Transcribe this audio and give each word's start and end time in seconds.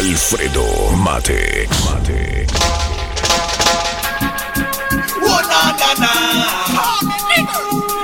Alfredo 0.00 0.64
Mate. 0.96 1.68
Mate. 1.84 2.46
Oh, 5.20 5.40
na, 5.50 5.60
na, 5.76 5.90
na. 6.00 6.12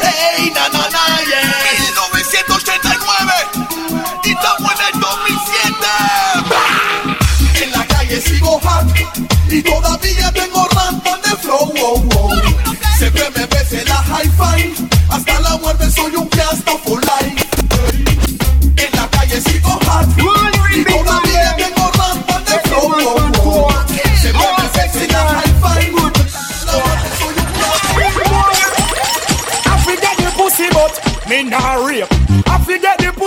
Hey, 0.04 0.52
na, 0.52 0.68
na, 0.68 0.82
na, 0.92 1.02
yeah. 1.24 1.56
1989 1.88 3.32
y 4.24 4.30
estamos 4.30 4.72
en 4.72 4.80
el 4.92 5.00
2007. 5.00 5.72
En 7.62 7.72
la 7.72 7.86
calle 7.86 8.20
sigo 8.20 8.60
hot 8.60 8.86
y 9.48 9.62
todavía 9.62 10.30
tengo 10.32 10.68
rampas 10.68 11.22
de 11.22 11.34
flow. 11.38 11.72
wow, 11.80 11.96
wow. 12.12 12.30
Siempre 12.98 13.30
me 13.30 13.46
ves 13.46 13.72
en 13.72 13.88
la 13.88 14.04
hi-fi. 14.04 14.86
Hasta 15.08 15.40
la 15.40 15.56
muerte 15.56 15.90
soy 15.90 16.14
un 16.14 16.28
fiesta 16.28 16.72
for 16.84 17.05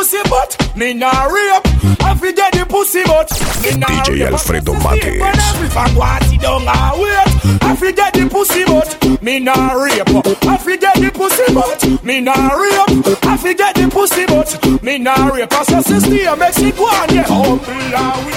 pussy 0.10 0.30
but 0.30 0.76
me 0.76 0.94
nah 0.94 1.26
rape. 1.26 1.62
I 2.02 2.16
forget 2.18 2.54
the 2.54 2.66
pussy 2.68 3.04
but 3.06 3.30
me 3.62 3.78
nah 3.78 3.88
DJ 3.88 4.26
rape. 4.26 4.34
Alfredo 4.34 4.72
When 4.72 4.82
Mates. 4.82 5.22
every 5.54 5.70
fag 5.70 5.96
want 5.96 6.24
sit 6.24 6.42
down 6.42 6.68
and 6.68 7.02
wait. 7.02 7.62
I 7.62 7.76
forget 7.76 8.14
the 8.14 8.28
pussy 8.30 8.66
but 8.66 9.22
me 9.22 9.40
nah 9.40 9.74
rape. 9.74 10.08
I 10.48 10.58
forget 10.58 10.96
the 10.96 11.12
pussy 11.14 11.54
but 11.54 12.04
me 12.04 12.22
nah 12.22 12.34
rape. 12.58 13.26
I 13.26 13.38
forget 13.38 13.76
the 13.76 13.90
pussy 13.90 14.26
but 14.26 14.82
me 14.84 14.98
nah 14.98 15.28
rape. 15.30 15.50
Cause 15.50 15.70
your 15.70 15.82
sister 15.84 16.36
makes 16.38 16.58
it 16.60 16.76
go 16.76 16.86
on 16.86 17.14
yeah. 17.14 17.24
Humble 17.28 17.70
and 17.70 18.26
we 18.26 18.34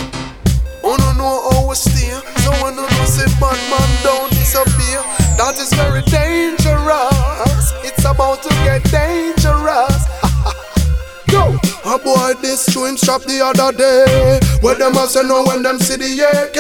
Oh 0.85 0.97
no 0.99 1.13
know 1.17 1.51
how 1.53 1.69
we 1.69 1.75
steer 1.77 2.21
So 2.43 2.51
when 2.61 2.75
you 2.75 2.83
know 2.83 3.05
say 3.07 3.31
bad 3.41 3.57
man 3.71 3.91
don't 4.03 4.31
disappear 4.31 5.01
That 5.39 5.55
is 5.57 5.73
very 5.73 6.03
dangerous 6.11 7.73
It's 7.87 8.05
about 8.05 8.43
to 8.43 8.49
get 8.67 8.83
dangerous 8.91 9.42
Go! 9.42 9.42
A 11.93 11.99
boy 11.99 12.33
this 12.41 12.65
chewing 12.73 12.97
strap 12.97 13.21
the 13.21 13.45
other 13.45 13.71
day. 13.77 14.41
Where 14.63 14.75
them 14.75 14.97
a 14.97 15.07
say 15.07 15.21
no 15.29 15.45
when 15.45 15.63
them 15.63 15.79
see 15.79 15.97
the 15.97 16.25
AK 16.25 16.57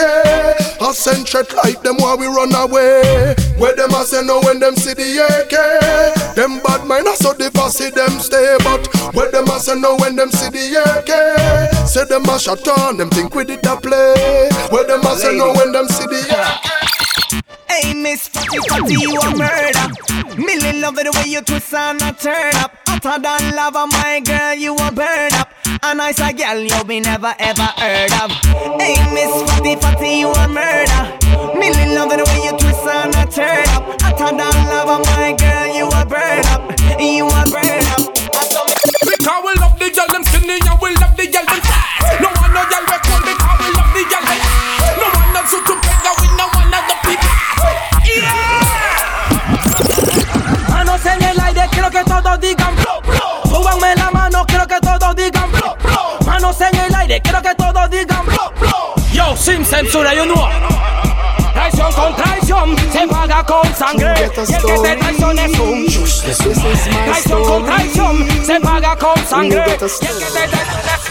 A 0.78 0.92
send 0.92 1.26
threat 1.26 1.48
like 1.64 1.80
them 1.82 1.96
while 1.96 2.18
we 2.18 2.26
run 2.26 2.54
away. 2.54 3.34
Where 3.56 3.74
them 3.74 3.92
a 3.92 4.04
say 4.04 4.20
no 4.22 4.42
when 4.42 4.60
them 4.60 4.76
see 4.76 4.92
the 4.92 5.24
AK 5.24 6.36
Them 6.36 6.60
bad 6.60 6.86
mind 6.86 7.06
a 7.06 7.16
so 7.16 7.32
the 7.32 7.48
see 7.70 7.88
them 7.88 8.20
stay. 8.20 8.58
But 8.60 8.84
where 9.14 9.30
them 9.30 9.48
a 9.48 9.58
say 9.58 9.74
no 9.74 9.96
when 9.96 10.16
them 10.16 10.30
see 10.30 10.50
the 10.50 10.76
AK 10.76 11.88
Say 11.88 12.04
them 12.04 12.28
a 12.28 12.38
shot 12.38 12.68
on 12.68 12.98
them 12.98 13.08
think 13.08 13.34
we 13.34 13.46
did 13.46 13.64
a 13.64 13.76
play. 13.78 14.50
Where 14.68 14.84
them 14.84 15.00
a 15.00 15.16
say 15.16 15.34
no 15.34 15.54
when 15.54 15.72
them 15.72 15.88
see 15.88 16.04
the 16.04 16.20
AK 16.28 16.81
Hey, 17.72 17.94
Miss 17.94 18.28
Fatty 18.28 18.58
Fatty, 18.68 19.00
you 19.00 19.16
a 19.16 19.32
murder. 19.32 19.88
Millie 20.36 20.78
love 20.80 20.94
the 20.96 21.10
way 21.16 21.32
you 21.32 21.40
twist 21.40 21.72
and 21.72 22.02
a 22.02 22.12
turn 22.12 22.54
up. 22.56 22.76
Hotter 22.86 23.16
than 23.16 23.56
lava, 23.56 23.86
my 23.88 24.20
girl, 24.20 24.52
you 24.54 24.76
a 24.76 24.92
burn 24.92 25.32
up. 25.40 25.48
A 25.82 25.94
nice 25.94 26.20
a 26.20 26.34
girl 26.36 26.60
you 26.60 26.84
be 26.84 27.00
never 27.00 27.34
ever 27.38 27.68
heard 27.80 28.12
of. 28.20 28.30
Hey, 28.76 29.00
Miss 29.16 29.32
Fatty 29.48 29.76
Fatty, 29.76 30.20
you 30.20 30.28
a 30.28 30.44
murder. 30.52 31.16
Millie 31.56 31.96
love 31.96 32.12
the 32.12 32.20
way 32.28 32.44
you 32.44 32.52
twist 32.60 32.84
and 32.84 33.16
a 33.16 33.24
turn 33.32 33.64
up. 33.72 33.88
Hotter 34.04 34.36
than 34.36 34.56
lava, 34.68 35.00
my 35.08 35.32
girl, 35.32 35.66
you 35.72 35.88
a 35.88 36.04
burn 36.04 36.44
up. 36.52 36.68
You 37.00 37.24
a 37.24 37.40
burn 37.48 37.88
up. 37.96 38.04
Because 39.00 39.40
we 39.48 39.52
love 39.56 39.80
the 39.80 39.88
girl 39.96 40.12
them 40.12 40.24
skinny 40.28 40.60
and 40.60 40.76
we 40.76 40.92
love 41.00 41.16
the 41.16 41.24
girl 41.24 41.46
them 41.48 41.60
fat. 41.64 42.20
No 42.20 42.28
one 42.36 42.52
no 42.52 42.68
girl 42.68 42.84
we 42.84 42.96
cool 43.00 43.20
because 43.24 43.56
we 43.64 43.68
love 43.72 43.90
the 43.96 44.02
girl 44.12 44.24
them. 44.28 44.40
No 45.00 45.08
one 45.08 45.32
no 45.32 45.40
suit 45.48 45.64
to 45.72 45.91
quiero 51.70 51.90
que 51.90 52.04
todos 52.04 52.40
digan 52.40 52.74
blo, 52.76 53.00
blo. 53.02 53.42
Súbanme 53.44 53.94
la 53.96 54.10
mano, 54.10 54.44
quiero 54.46 54.66
que 54.66 54.80
todos 54.80 55.16
digan 55.16 55.50
blo. 55.52 55.76
Manos 56.26 56.60
en 56.60 56.76
el 56.80 56.94
aire, 56.94 57.20
quiero 57.20 57.42
que 57.42 57.54
todos 57.54 57.90
digan 57.90 58.24
blo. 58.26 58.52
Yo, 59.12 59.36
sin 59.36 59.64
censura, 59.64 60.14
you 60.14 60.24
know. 60.24 60.48
Traición 61.52 61.92
con 61.92 62.16
traición 62.16 62.76
se 62.92 63.06
paga 63.06 63.44
con 63.44 63.74
sangre. 63.74 64.14
Y 64.18 64.22
el 64.22 64.30
que 64.30 64.78
te 64.78 64.96
traiciona 64.96 65.44
es 65.44 65.58
un 65.58 65.86
Traición 67.04 67.44
con 67.44 67.64
traición 67.66 68.28
se 68.46 68.60
paga 68.60 68.96
con 68.96 69.26
sangre. 69.26 69.64
Y 69.68 69.70
el 69.70 69.78
que 69.78 70.24
te 70.24 70.48
traiciona 70.48 70.94
es 70.94 71.01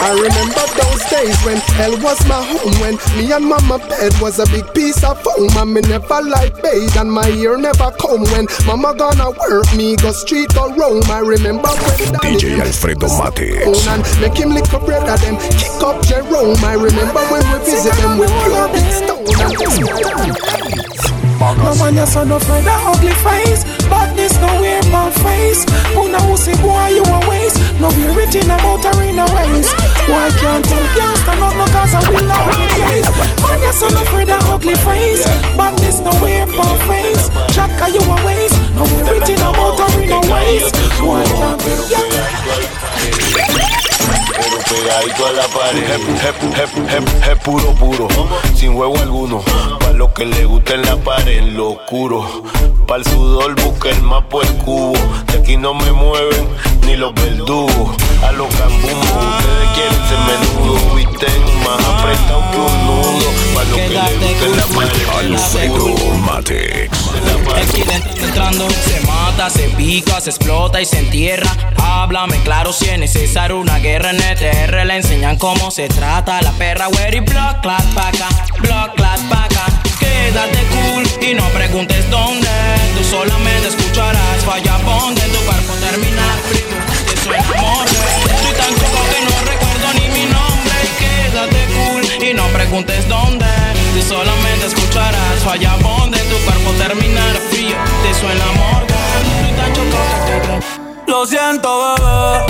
I 0.00 0.12
remember 0.14 0.64
those 0.78 1.02
days 1.10 1.36
when 1.44 1.56
hell 1.74 1.96
was 2.00 2.20
my 2.26 2.40
home 2.42 2.74
When 2.80 2.94
me 3.16 3.32
and 3.32 3.44
mama 3.44 3.78
bed 3.78 4.12
was 4.20 4.38
a 4.38 4.46
big 4.46 4.72
piece 4.74 5.02
of 5.02 5.20
foam 5.22 5.50
And 5.56 5.74
me 5.74 5.80
never 5.82 6.22
like 6.22 6.62
bathe 6.62 6.96
and 6.96 7.10
my 7.10 7.28
ear 7.30 7.56
never 7.56 7.90
come 7.98 8.22
When 8.30 8.46
mama 8.66 8.94
gonna 8.96 9.30
work 9.30 9.66
me 9.76 9.96
go 9.96 10.12
street 10.12 10.56
or 10.56 10.72
roam 10.74 11.02
I 11.10 11.20
remember 11.20 11.68
when 11.68 12.14
DJ 12.22 12.60
Alfredo 12.60 13.08
phone 13.08 13.88
and 13.88 14.20
make 14.20 14.38
him 14.38 14.50
lick 14.50 14.72
up 14.72 14.84
bread 14.84 15.02
at 15.08 15.20
them 15.20 15.36
Kick 15.58 15.82
up 15.82 16.02
Jerome. 16.06 16.56
I 16.64 16.74
remember 16.74 17.20
when 17.28 17.44
we 17.52 17.58
visit 17.64 17.94
them 17.94 18.18
with 18.18 18.30
pure 18.44 18.68
big 18.68 18.92
stone 18.92 20.77
No 21.68 21.74
man 21.84 21.96
you 21.96 22.06
son 22.06 22.32
of 22.32 22.40
ugly 22.48 23.12
face. 23.20 23.62
Badness 23.92 24.40
no 24.40 24.48
wear 24.58 24.80
my 24.88 25.10
face. 25.20 25.66
Una 26.00 26.16
pussy 26.24 26.56
boy 26.64 26.96
you 26.96 27.04
a 27.04 27.20
waste? 27.28 27.60
No 27.78 27.90
be 27.92 28.08
rich 28.16 28.34
in 28.36 28.48
a 28.48 28.56
motor 28.62 28.96
in 29.04 29.18
a 29.18 29.26
waste 29.36 29.76
Why 30.08 30.32
can't 30.40 30.64
tell 30.64 30.86
gangsta 30.96 31.36
not 31.36 31.54
no 31.60 31.66
cause 31.68 31.92
I 31.92 32.00
will 32.08 32.24
not 32.24 32.56
the 32.56 32.64
place 32.72 33.10
Man 33.44 33.60
you 33.60 33.72
son 33.76 33.92
of 34.00 34.08
ugly 34.48 34.76
face. 34.76 35.26
Badness 35.60 36.00
no 36.00 36.10
wear 36.22 36.46
my 36.46 36.72
face. 36.88 37.28
Chaka 37.52 37.92
you 37.92 38.00
a 38.00 38.16
waste. 38.24 38.56
No 38.72 38.84
be 38.88 39.04
rich 39.12 39.28
in 39.28 39.36
a 39.36 39.52
motor 39.52 39.92
in 40.00 40.10
a 40.10 40.20
waste 40.32 40.74
Why 41.04 41.22
can't 41.24 41.60
tell 41.60 41.84
gangsta 41.84 43.67
pegadito 44.68 45.26
a 45.26 45.32
la 45.32 45.48
pared. 45.48 45.84
Es 47.30 47.38
puro, 47.40 47.72
puro, 47.74 48.08
sin 48.54 48.74
juego 48.74 48.98
alguno. 48.98 49.42
Pa' 49.80 49.92
lo 49.92 50.12
que 50.12 50.26
le 50.26 50.44
gusta 50.44 50.74
en 50.74 50.82
la 50.82 50.96
pared, 50.96 51.42
lo 51.42 51.70
oscuro. 51.70 52.42
Pa' 52.86 52.96
el 52.96 53.04
sudor 53.04 53.54
busca 53.62 53.90
el 53.90 54.02
mapa, 54.02 54.38
el 54.42 54.54
cubo. 54.58 54.94
De 55.32 55.38
aquí 55.38 55.56
no 55.56 55.74
me 55.74 55.90
mueven 55.92 56.48
ni 56.88 56.96
los 56.96 57.14
verdugos. 57.14 57.96
A 58.26 58.32
los 58.32 58.52
cambumbos, 58.56 59.36
ustedes 59.36 59.68
quieren 59.74 60.00
ser 60.08 60.18
menudo. 60.26 60.94
Visten 60.96 61.42
más 61.64 61.84
apretado 61.84 62.50
que 62.50 62.58
un 62.58 62.86
nudo. 62.86 63.28
Pa' 63.54 63.64
lo 63.64 63.76
que 63.76 63.88
le 63.88 64.64
gusta 64.74 65.20
en 65.20 65.32
la. 65.32 65.38
Aquí 67.62 67.82
dentro 67.82 68.26
entrando 68.26 68.68
se 68.70 69.00
mata, 69.06 69.50
se 69.50 69.68
pica, 69.70 70.20
se 70.20 70.30
explota 70.30 70.80
y 70.80 70.86
se 70.86 70.98
entierra. 70.98 71.50
Háblame 71.76 72.40
claro 72.42 72.72
si 72.72 72.88
es 72.88 72.98
necesario 72.98 73.58
una 73.58 73.78
guerra 73.78 74.10
en 74.10 74.20
ETR. 74.20 74.86
Le 74.86 74.96
enseñan 74.96 75.36
cómo 75.36 75.70
se 75.70 75.88
trata 75.88 76.40
la 76.42 76.52
perra, 76.52 76.86
güey. 76.88 77.16
Y 77.16 77.20
block, 77.20 77.60
clap, 77.60 77.84
paca, 77.94 78.28
block, 78.58 78.94
clap, 78.96 79.20
paca. 79.28 79.66
Quédate 79.98 80.66
cool 80.70 81.28
y 81.28 81.34
no 81.34 81.44
preguntes 81.50 82.08
dónde. 82.10 82.48
Tú 82.96 83.04
solamente 83.04 83.68
escucharás 83.68 84.44
falla 84.44 84.78
ponte 84.78 85.22
en 85.24 85.32
tu 85.32 85.38
cuerpo 85.40 85.74
terminar 85.74 86.38
Estoy 87.36 88.52
tan 88.54 88.72
choco 88.74 89.00
que 89.10 89.20
no 89.28 89.36
recuerdo 89.44 89.86
ni 89.94 90.08
mi 90.08 90.24
nombre. 90.32 90.74
Quédate 90.98 91.66
cool 91.74 92.24
y 92.24 92.34
no 92.34 92.46
preguntes 92.48 93.08
dónde. 93.08 93.46
Tú 93.94 94.02
solamente 94.02 94.66
escucharás 94.66 95.40
falla 95.44 95.74
en 95.74 96.28
tu 96.30 96.36
cuerpo 96.44 96.70
terminar 96.78 97.36
frío. 97.50 97.76
Te 98.02 98.14
suena 98.14 98.44
amor. 98.44 98.86
Estoy 98.86 99.52
tan 99.56 99.72
choco 99.74 99.98
que 100.26 100.36
te 100.46 101.10
Lo 101.10 101.26
siento, 101.26 101.96
bebé. 101.96 102.46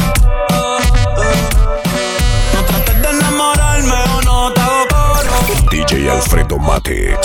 No 2.54 2.64
trates 2.64 3.02
de 3.02 3.08
enamorarme 3.08 3.94
o 4.16 4.22
no 4.22 4.52
te 4.52 4.60
hago 4.60 4.86
coro. 4.88 5.70
DJ 5.70 6.10
Alfredo 6.10 6.58
Mates. 6.58 7.18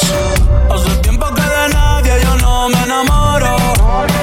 Hace 0.71 0.89
tiempo 1.01 1.27
que 1.35 1.41
de 1.41 1.69
nadie 1.69 2.13
yo 2.23 2.35
no 2.37 2.69
me 2.69 2.83
enamoro. 2.83 4.22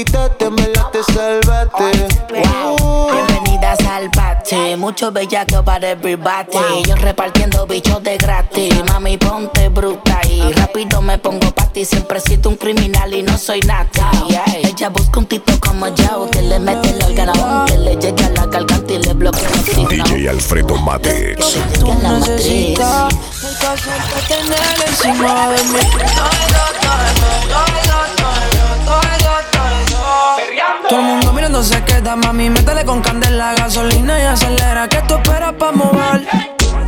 Te 0.00 0.06
quitaste, 0.06 0.50
me 0.50 0.66
la 0.68 0.90
te 0.90 1.02
salvaste. 1.12 2.08
Uh. 2.80 3.10
Bienvenidas 3.12 3.78
al 3.80 4.10
party, 4.10 4.74
mucho 4.78 5.12
bellaco 5.12 5.62
para 5.62 5.90
everybody. 5.90 6.82
Yo 6.88 6.96
repartiendo 6.96 7.66
bichos 7.66 8.02
de 8.02 8.16
gratis. 8.16 8.82
Mami, 8.86 9.18
ponte 9.18 9.68
bruta 9.68 10.22
y 10.26 10.54
rápido 10.54 11.02
me 11.02 11.18
pongo 11.18 11.50
pa' 11.50 11.66
ti. 11.66 11.84
Siempre 11.84 12.18
sido 12.18 12.48
un 12.48 12.56
criminal 12.56 13.12
y 13.12 13.22
no 13.22 13.36
soy 13.36 13.60
nada. 13.60 14.10
Ella 14.62 14.88
busca 14.88 15.20
un 15.20 15.26
tipo 15.26 15.52
como 15.60 15.88
yo 15.88 16.30
que 16.30 16.40
le 16.40 16.58
mete 16.58 16.88
el 16.88 17.02
órgano, 17.02 17.66
que 17.66 17.76
le 17.76 17.96
llegue 17.96 18.24
a 18.24 18.30
la 18.30 18.46
garganta 18.46 18.92
y 18.94 19.02
le 19.02 19.12
bloquea 19.12 19.50
el. 19.76 19.86
DJ 19.86 20.30
Alfredo 20.30 20.76
Matex. 20.76 21.58
Tú 21.78 21.92
necesitas 22.02 23.14
tener 24.28 24.60
encima 24.86 25.50
de 25.50 25.64
mí. 25.64 25.80
Todo 26.16 26.50
el 30.96 31.02
mundo 31.02 31.32
mirando 31.32 31.62
se 31.62 31.82
queda, 31.84 32.16
mami, 32.16 32.50
métele 32.50 32.84
con 32.84 33.00
candela, 33.00 33.54
gasolina 33.54 34.18
y 34.18 34.22
acelera, 34.22 34.88
que 34.88 35.00
tú 35.02 35.14
esperas 35.14 35.52
pa' 35.52 35.72
mover. 35.72 36.26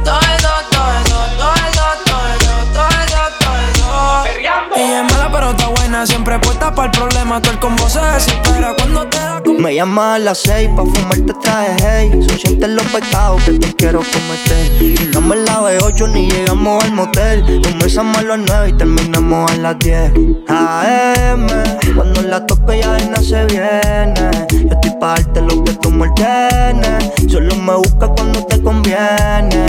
Todo 0.04 0.20
eso, 0.36 0.48
todo 0.70 0.88
eso, 1.04 1.18
todo 1.38 1.54
eso, 1.54 1.86
todo 2.04 2.22
eso, 2.34 2.52
todo 2.74 2.88
eso, 2.88 3.22
todo 3.38 4.24
eso. 4.24 4.76
Ella 4.76 5.00
es 5.00 5.12
mala 5.12 5.30
pero 5.32 5.50
está 5.50 5.68
buena, 5.68 6.06
siempre 6.06 6.38
puesta 6.38 6.74
para 6.74 6.86
el 6.86 6.92
problema, 6.92 7.40
todo 7.40 7.52
el 7.52 7.58
combo 7.60 7.88
se 7.88 8.00
desespera 8.00 8.74
cuando 8.76 9.06
te 9.06 9.18
da. 9.18 9.41
Me 9.62 9.76
llama 9.76 10.16
a 10.16 10.18
las 10.18 10.38
seis 10.38 10.68
pa' 10.74 10.84
fumarte 10.84 11.32
traje 11.40 11.76
hey. 11.80 12.10
Son 12.26 12.36
sientes 12.36 12.68
los 12.68 12.84
pecados 12.86 13.44
que 13.44 13.52
te 13.60 13.72
quiero 13.74 14.00
cometer. 14.00 15.14
No 15.14 15.20
me 15.20 15.36
la 15.36 15.60
B8 15.60 16.12
ni 16.12 16.28
llegamos 16.28 16.82
al 16.82 16.92
motel. 16.92 17.62
Comenzamos 17.62 18.18
a 18.18 18.22
las 18.22 18.38
nueve 18.40 18.70
y 18.70 18.72
terminamos 18.72 19.52
a 19.52 19.56
las 19.58 19.78
10 19.78 20.12
AM 20.48 21.46
Cuando 21.94 22.22
la 22.22 22.44
toque 22.44 22.80
ya 22.80 22.94
de 22.94 23.24
se 23.24 23.46
viene. 23.46 24.30
Yo 24.50 24.74
estoy 24.74 24.90
pa' 24.98 25.14
darte 25.14 25.40
lo 25.42 25.62
que 25.62 25.74
tú 25.74 25.92
me 25.92 26.08
ordenes. 26.08 27.12
Solo 27.30 27.54
me 27.54 27.76
busca 27.76 28.08
cuando 28.08 28.44
te 28.44 28.60
conviene. 28.60 29.64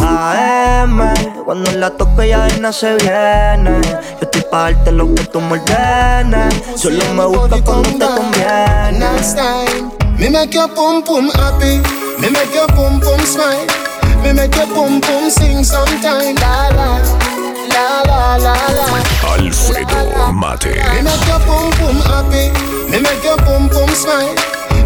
AM 0.00 1.14
Cuando 1.44 1.70
la 1.72 1.90
toque 1.90 2.28
ya 2.28 2.44
de 2.46 2.58
nada 2.60 2.72
se 2.72 2.94
viene 2.96 3.80
Yo 3.82 4.22
estoy 4.22 4.42
pa' 4.50 4.72
darte 4.72 4.92
lo 4.92 5.14
que 5.14 5.24
tú 5.24 5.40
me 5.40 5.58
ordenes 5.58 6.54
Solo 6.76 7.04
me 7.14 7.24
busca 7.26 7.62
cuando 7.62 7.90
te 7.90 8.06
conviene 8.06 8.98
Next 8.98 9.36
time, 9.36 9.90
me 10.18 10.28
make 10.30 10.54
your 10.54 10.68
pum 10.68 11.02
pum 11.02 11.30
happy. 11.34 11.82
Me 12.20 12.30
make 12.30 12.54
your 12.54 12.68
pum 12.68 13.00
pum 13.00 13.18
smile. 13.26 13.66
Me 14.22 14.32
make 14.32 14.54
your 14.54 14.66
pum 14.68 15.00
pum 15.00 15.28
sing 15.28 15.64
sometime. 15.64 16.36
La 16.36 16.68
la, 16.70 16.98
la 17.74 18.02
la 18.06 18.36
la 18.36 18.54
la. 18.54 19.34
Alfredo 19.34 20.32
Mate. 20.32 20.76
Me 20.94 21.02
make 21.02 21.26
your 21.26 21.40
pum 21.42 21.72
pum 21.78 21.96
happy. 22.06 22.52
Me 22.90 23.00
make 23.00 23.24
your 23.24 23.36
pum 23.38 23.68
pum 23.68 23.88
smile. 23.90 24.34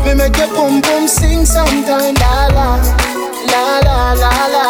Me 0.06 0.14
make 0.14 0.36
your 0.38 0.48
pum 0.48 0.80
pum 0.80 1.06
sing 1.06 1.44
sometime. 1.44 2.14
La 2.14 2.48
la, 2.56 2.80
la 3.52 3.78
la 3.86 4.12
la 4.14 4.32
la, 4.54 4.66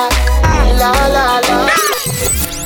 la 0.81 0.91
la 1.09 1.41
la. 1.41 1.77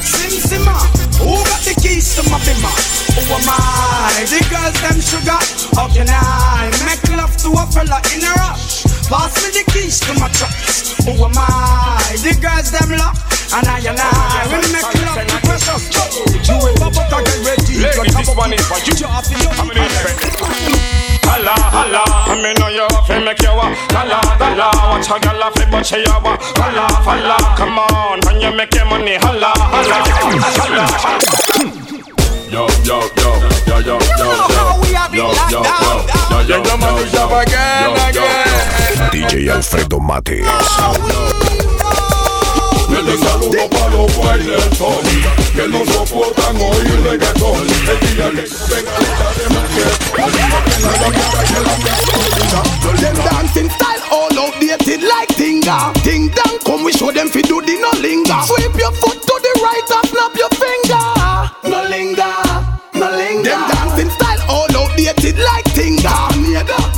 Sim 0.03 0.35
Simma, 0.49 0.77
who 1.19 1.37
got 1.49 1.61
the 1.63 1.75
keys 1.81 2.15
to 2.17 2.23
my 2.31 2.39
bimmer? 2.47 2.75
Who 3.15 3.23
am 3.35 3.49
I? 3.49 4.25
The 4.27 4.41
girls 4.51 4.77
them 4.83 4.99
sugar. 5.01 5.41
How 5.77 5.89
can 5.89 6.09
I 6.09 6.71
make 6.87 7.05
love 7.17 7.37
to 7.43 7.49
a 7.51 7.65
fella 7.71 8.01
in 8.15 8.25
a 8.25 8.33
rush? 8.41 8.85
Pass 9.09 9.35
me 9.43 9.49
the 9.51 9.65
keys 9.73 10.01
to 10.01 10.13
my 10.21 10.29
trucks. 10.29 10.95
Who 11.05 11.13
am 11.25 11.37
I? 11.37 12.17
The 12.23 12.35
girls 12.41 12.71
them 12.71 12.97
lock. 12.99 13.17
And 13.53 13.67
I 13.67 13.79
and 13.83 13.99
I 13.99 14.47
will 14.47 14.63
make 14.71 14.95
love 15.03 15.27
to 15.27 15.39
precious. 15.43 15.91
You 16.47 16.55
ain't 16.55 16.79
bubble 16.79 17.03
to 17.03 17.19
get 17.19 17.39
ready. 17.43 17.83
Ladies, 17.83 18.15
this 18.15 18.37
one 18.37 18.53
is 18.53 18.63
for 18.67 18.79
you. 18.87 19.80
Fi 23.21 23.25
make 23.25 23.43
you 23.43 23.51
a 23.51 23.67
Holla, 23.93 24.21
holla, 24.39 24.71
watch 24.89 25.11
a 25.11 25.19
gyal 25.21 25.41
a 25.41 25.51
fi 25.53 25.65
butch 25.71 25.93
you 25.93 26.05
a 26.05 26.37
Holla, 26.59 26.87
holla, 27.05 27.37
come 27.57 27.79
on, 27.79 28.21
when 28.27 28.41
you 28.41 28.53
make 28.57 28.75
your 28.75 28.85
money 28.87 29.17
Holla, 29.17 29.53
holla, 29.57 29.97
holla 30.25 30.85
Yo, 32.51 32.67
yo, 32.85 33.01
yo, 33.17 33.31
yo, 33.67 33.79
yo, 33.79 33.99
yo, 34.19 34.29
yo, 34.51 34.65
yo, 35.13 35.33
yo, 35.41 35.61
yo, 35.61 35.77
yo, 36.49 36.65
yo, 36.65 37.13
yo, 37.13 37.43
yo, 38.13 38.25
DJ 39.13 39.51
Alfredo 39.51 40.01
Matex. 40.01 41.70
Que 42.91 43.03
le 43.03 43.17
saludo 43.19 43.71
pa' 43.71 43.89
los 43.89 44.17
bailes 44.19 44.65
que 45.55 45.69
no 45.69 45.85
soportan 45.93 46.57
oír 46.57 47.01
reggaetón. 47.05 47.61
El 47.89 48.01
día 48.17 48.31
que 48.31 48.49
venga 48.69 48.93
Them 53.01 53.17
dancing 53.25 53.71
style 53.71 54.03
all 54.11 54.39
outdated 54.39 55.03
like 55.03 55.29
Tinga. 55.37 55.93
Ting 56.03 56.29
dang, 56.35 56.59
come 56.67 56.83
we 56.83 56.93
show 56.93 57.13
them 57.13 57.29
fi 57.29 57.43
do 57.43 57.63
the 57.63 57.79
no 57.79 57.91
linger. 58.03 58.43
Sweep 58.47 58.75
your 58.77 58.93
foot 58.93 59.23
to 59.23 59.35
the 59.41 59.53
right 59.63 59.91
and 59.97 60.09
snap 60.11 60.35
your 60.35 60.51
finger. 60.59 61.07
No 61.71 61.83
linger, 61.89 62.35
no 62.95 63.09
linger. 63.17 63.51
Them 63.51 63.69
dancing 63.71 64.11
style 64.11 64.43
all 64.49 64.77
outdated 64.77 65.39
like 65.39 65.65
Tinga. 65.73 66.29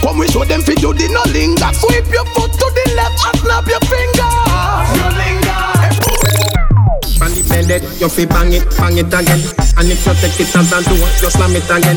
Come 0.00 0.18
we 0.18 0.26
show 0.28 0.44
them 0.44 0.62
fi 0.62 0.74
do 0.74 0.94
the 0.94 1.08
no 1.08 1.22
linger. 1.32 1.70
Sweep 1.74 2.08
your 2.10 2.24
foot 2.32 2.50
to 2.50 2.66
the 2.74 2.94
left 2.96 3.20
and 3.26 3.38
snap 3.40 3.66
your 3.66 3.80
finger. 3.80 4.21
On 7.62 7.68
the 7.68 7.78
you 8.02 8.08
fi 8.10 8.26
bang 8.26 8.50
it, 8.58 8.66
bang 8.74 8.98
it 8.98 9.06
again. 9.06 9.38
And 9.78 9.86
if 9.86 10.02
you 10.02 10.14
take 10.18 10.34
it 10.42 10.50
as 10.50 10.72
a 10.74 10.82
do, 10.82 10.98
you 10.98 11.30
slam 11.30 11.54
it 11.54 11.62
again. 11.70 11.94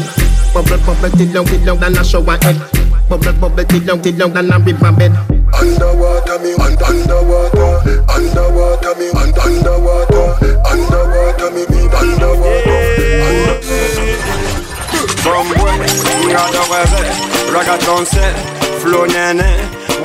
Bubble, 0.53 0.77
bubble, 0.85 1.09
till 1.17 1.25
long, 1.33 1.45
till 1.49 1.61
long, 1.65 1.79
then 1.81 1.97
I 1.97 2.03
show 2.05 2.21
a 2.21 2.37
head. 2.37 2.53
Bubble, 3.09 3.33
bubble, 3.41 3.65
till 3.65 3.81
long, 3.81 3.97
till 4.01 4.13
long, 4.13 4.29
then 4.33 4.53
I 4.53 4.57
rip 4.61 4.77
my 4.79 4.91
bed. 4.93 5.17
Underwater 5.57 6.37
me, 6.45 6.53
un- 6.53 6.77
underwater, 6.85 7.81
underwater 8.13 8.93
me, 8.93 9.09
un- 9.09 9.33
underwater, 9.41 10.25
underwater 10.69 11.49
me, 11.49 11.65
me 11.73 11.81
underwater. 11.97 12.81
Bombwe, 15.25 15.71
ngada 16.29 16.61
webe, 16.69 17.01
ragaton 17.49 18.05
se, 18.05 18.25
flow 18.85 19.05
nene, 19.09 19.49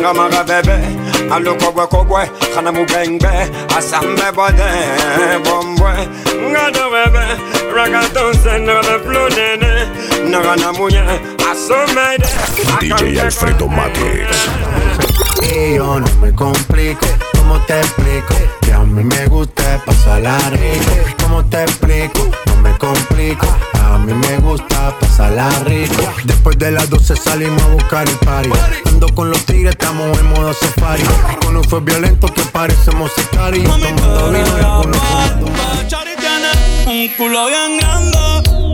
nga 0.00 0.14
magabebe 0.14 0.76
alukobwe 1.34 1.86
kobwe 1.86 2.30
kana 2.54 2.72
mubengbe 2.72 3.28
asambe 3.78 4.26
bode 4.34 4.68
bombwe. 5.44 5.92
Nga 6.50 6.70
dowebe 6.70 7.24
ragatonse 7.76 8.58
nagana 8.58 8.98
plunene 9.04 9.72
nagana 10.30 10.72
munye 10.72 11.04
asomede. 11.50 12.28
DJ 12.80 13.18
Alfredo 13.20 13.68
Matix 13.68 14.48
Y 15.42 15.74
yo 15.74 16.00
no 16.00 16.06
me 16.20 16.32
complico 16.32 17.06
¿cómo 17.50 17.60
te 17.66 17.80
explico? 17.80 18.34
Que 18.62 18.72
a 18.72 18.78
mí 18.80 19.02
me 19.02 19.26
gusta 19.26 19.82
pasarla 19.84 20.38
rico. 20.50 20.92
¿Cómo 21.22 21.44
te 21.46 21.62
explico? 21.62 22.28
No 22.46 22.56
me 22.62 22.76
complico, 22.78 23.46
a 23.82 23.98
mí 23.98 24.12
me 24.14 24.36
gusta 24.38 24.94
pasarla 25.00 25.48
rico. 25.64 26.02
Después 26.24 26.56
de 26.58 26.70
las 26.70 26.88
12 26.88 27.16
salimos 27.16 27.60
a 27.62 27.68
buscar 27.68 28.08
el 28.08 28.16
party. 28.18 28.50
Ando 28.86 29.08
con 29.14 29.30
los 29.30 29.44
tigres, 29.46 29.72
estamos 29.72 30.16
en 30.18 30.26
modo 30.30 30.52
safari. 30.54 31.02
Uno 31.48 31.62
fue 31.64 31.80
violento 31.80 32.28
que 32.28 32.42
parecemos 32.52 33.10
sicarios. 33.16 33.64
Tomando 33.64 34.30
vino 34.30 34.46
y 34.58 34.64
algunos 34.64 35.00
un 36.86 37.08
culo 37.16 37.46
bien 37.46 37.78
grande, 37.78 38.18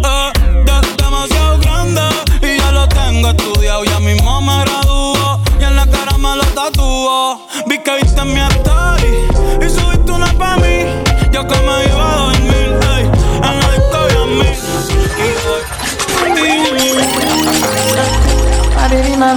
eh, 0.04 0.32
de- 0.64 1.02
demasiado 1.02 1.58
grande. 1.60 2.00
Y 2.42 2.58
ya 2.58 2.72
lo 2.72 2.86
tengo 2.88 3.30
estudiado, 3.30 3.84
ya 3.84 4.00
mismo 4.00 4.40
me 4.42 4.60
gradúo. 4.64 4.95
Me 6.26 6.36
lo 6.36 6.44
tatúo. 6.54 7.40
Vi 7.66 7.78
que 7.78 7.96
viste 7.96 8.24
mi 8.24 8.40
story 8.40 9.12
y 9.64 9.68
subiste 9.70 10.12
una 10.12 10.32
pa' 10.38 10.56
mí. 10.56 10.86
Yo 11.32 11.46
que 11.46 11.56
me 11.66 11.84
iba 11.84 12.06
a 12.12 12.16
dormir, 12.22 12.68
ey, 12.94 13.04
en 13.46 13.54
la 13.60 13.68
disco 13.72 13.98
a 13.98 14.26
mí. 14.26 14.50
I 18.78 18.88
did 18.88 19.18
my. 19.18 19.30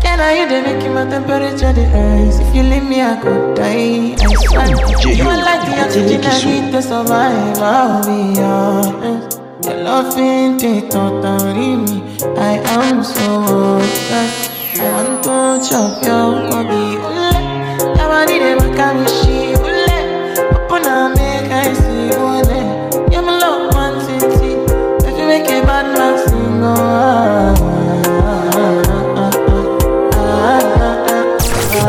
Can 0.00 0.20
I 0.20 0.38
you 0.38 0.46
the 0.48 0.88
my 0.90 1.04
temperature 1.10 1.72
the 1.72 1.84
rise? 1.92 2.38
If 2.38 2.54
you 2.54 2.62
leave 2.62 2.84
me, 2.84 3.02
I 3.02 3.16
could 3.16 3.56
die. 3.56 4.14
I 4.20 4.34
swear. 4.44 4.66
You 5.12 5.28
are 5.28 5.42
like 5.42 5.62
the 5.66 5.82
oxygen 5.82 6.24
I 6.24 6.44
need 6.44 6.72
to 6.72 6.82
survive. 6.82 7.58
I'll 7.58 8.04
be 8.04 8.40
honest. 8.40 9.40
Your 9.64 9.76
love 9.82 10.18
ain't 10.18 10.90
totally 10.90 11.76
me. 11.76 12.02
I 12.36 12.60
am 12.76 13.02
so 13.02 13.78
obsessed. 13.78 14.61
I 14.74 14.90
want 14.90 15.22
to 15.24 15.68
chop 15.68 16.02
your 16.02 16.48
body. 16.48 16.96
Ule, 16.96 17.32
I 18.00 18.08
want 18.08 18.30
it 18.30 18.58
back 18.58 18.78
and 18.78 19.08
she 19.08 19.52
ule. 19.52 19.92
Open 20.56 20.86
up, 20.86 21.14
make 21.14 21.52
I 21.52 21.74
see 21.74 22.08
ule. 22.16 22.56
You 23.12 23.20
my 23.20 23.38
love 23.38 23.74
one 23.74 24.00
city. 24.00 24.56
If 25.06 25.18
you 25.18 25.26
make 25.26 25.44
a 25.44 25.60
bad 25.66 25.86
man 25.92 26.16
sing, 26.26 26.64
oh, 26.64 27.54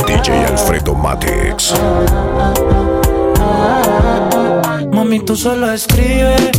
DJ 0.06 0.28
Alfredo 0.46 0.94
Matex. 0.94 1.72
ah, 1.74 1.80
ah. 3.40 5.24
tú 5.26 5.36
solo 5.38 5.72
escribes. 5.72 6.52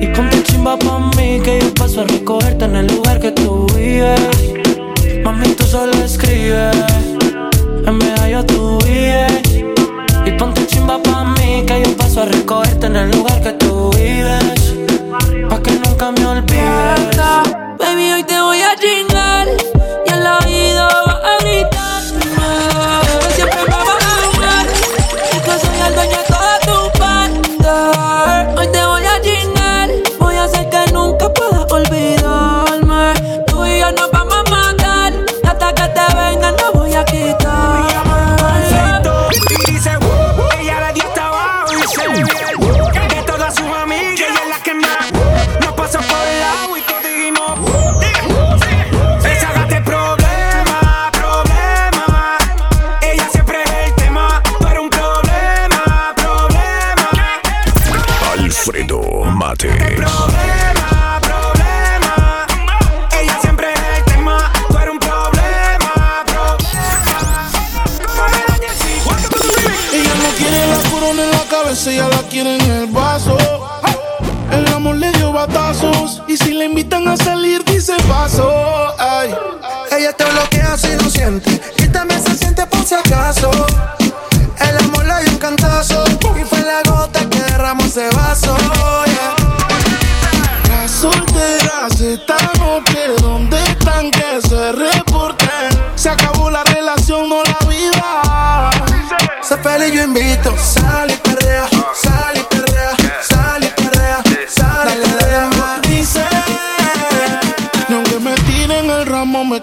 Y 0.00 0.06
ponte 0.14 0.42
chimba 0.44 0.78
pa' 0.78 0.98
mí 1.16 1.40
que 1.42 1.58
yo 1.60 1.74
paso 1.74 2.02
a 2.02 2.04
recogerte 2.04 2.64
en 2.64 2.76
el 2.76 2.86
lugar 2.86 3.20
que 3.20 3.32
tú 3.32 3.66
vives. 3.76 4.59
Mami, 5.30 5.46
tú 5.54 5.64
solo 5.64 5.92
escribes. 6.04 6.76
En 7.86 7.98
medallo 7.98 8.44
tú 8.46 8.78
vives. 8.84 9.62
Y 10.26 10.30
ponte 10.32 10.66
chimba 10.66 11.00
pa' 11.00 11.24
mí 11.34 11.64
que 11.68 11.84
yo 11.84 11.96
paso 11.96 12.22
a 12.22 12.24
recogerte 12.24 12.86
en 12.86 12.96
el 12.96 13.10
lugar 13.12 13.40
que 13.40 13.52
tú 13.52 13.90
vives. 13.92 14.74
Pa' 15.48 15.62
que 15.62 15.70
nunca 15.84 16.10
me 16.10 16.26
olvides. 16.26 17.16
Baby, 17.78 18.12
hoy 18.12 18.24
se 82.86 82.86
siente 82.86 83.99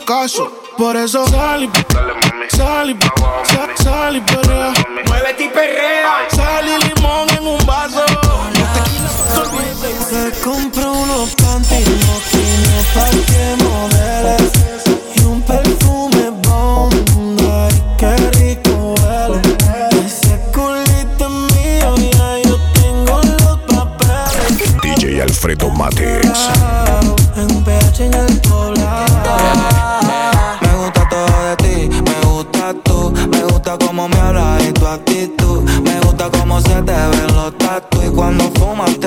caso. 0.07 0.49
Por 0.77 0.95
eso 0.95 1.27
sal 1.27 1.63
y 1.65 2.55
sal 2.55 2.89
y 2.91 2.97
sal, 3.43 3.69
sal 3.75 4.15
y 4.15 4.21
perrea. 4.21 4.73
Muévete 5.05 5.43
y 5.43 5.49
perrea. 5.49 6.27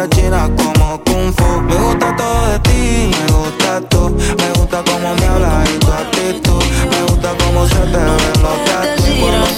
Fumas 0.00 0.09
te 0.09 0.21
achinas 0.21 0.50
como 0.57 1.02
kung 1.04 1.33
fu. 1.35 1.61
Me 1.62 1.75
gusta 1.75 2.16
todo 2.16 2.47
de 2.47 2.59
ti, 2.61 3.11
me 3.11 3.33
gusta 3.33 3.80
tú, 3.88 4.11
me 4.11 4.50
gusta 4.59 4.83
cómo 4.85 5.14
me 5.14 5.26
hablas 5.26 5.69
y 5.69 5.78
tu 5.78 5.92
actitud, 5.92 6.64
me 6.90 7.02
gusta 7.02 7.28
cómo 7.45 7.66
se 7.66 7.75
te 7.75 7.99
ven 7.99 9.40
los. 9.40 9.50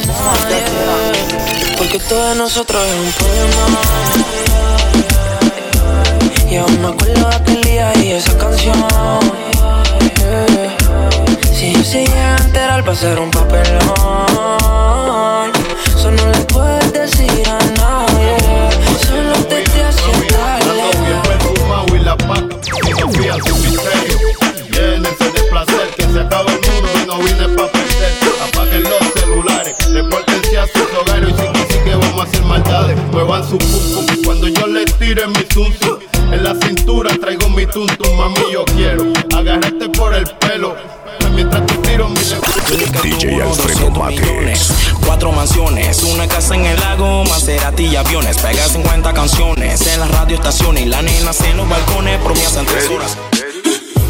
Porque 1.78 1.98
todo 2.08 2.28
de 2.28 2.34
nosotros 2.36 2.80
es 2.86 2.94
un 2.94 3.12
poema 3.12 3.80
Y 6.48 6.56
aún 6.56 6.80
me 6.80 6.88
acuerdo 6.88 7.28
de 7.28 7.34
aquel 7.34 7.60
día 7.62 7.92
y 8.02 8.12
esa 8.12 8.38
canción 8.38 8.76
Yeah. 10.22 10.76
Si 11.52 11.72
yo 11.72 11.82
se 11.82 12.06
llega 12.06 12.36
a 12.36 12.38
enterar 12.38 12.88
va 12.88 12.92
a 12.92 12.96
ser 12.96 13.18
un 13.18 13.30
papelón 13.30 14.11
en 50.60 50.90
las 50.90 51.02
la 51.02 51.02
nena 51.02 51.30
en 51.50 51.56
los 51.56 51.68
balcones 51.68 52.18
promesas 52.20 52.56
en 52.58 52.66
tres 52.66 52.90
horas. 52.90 53.16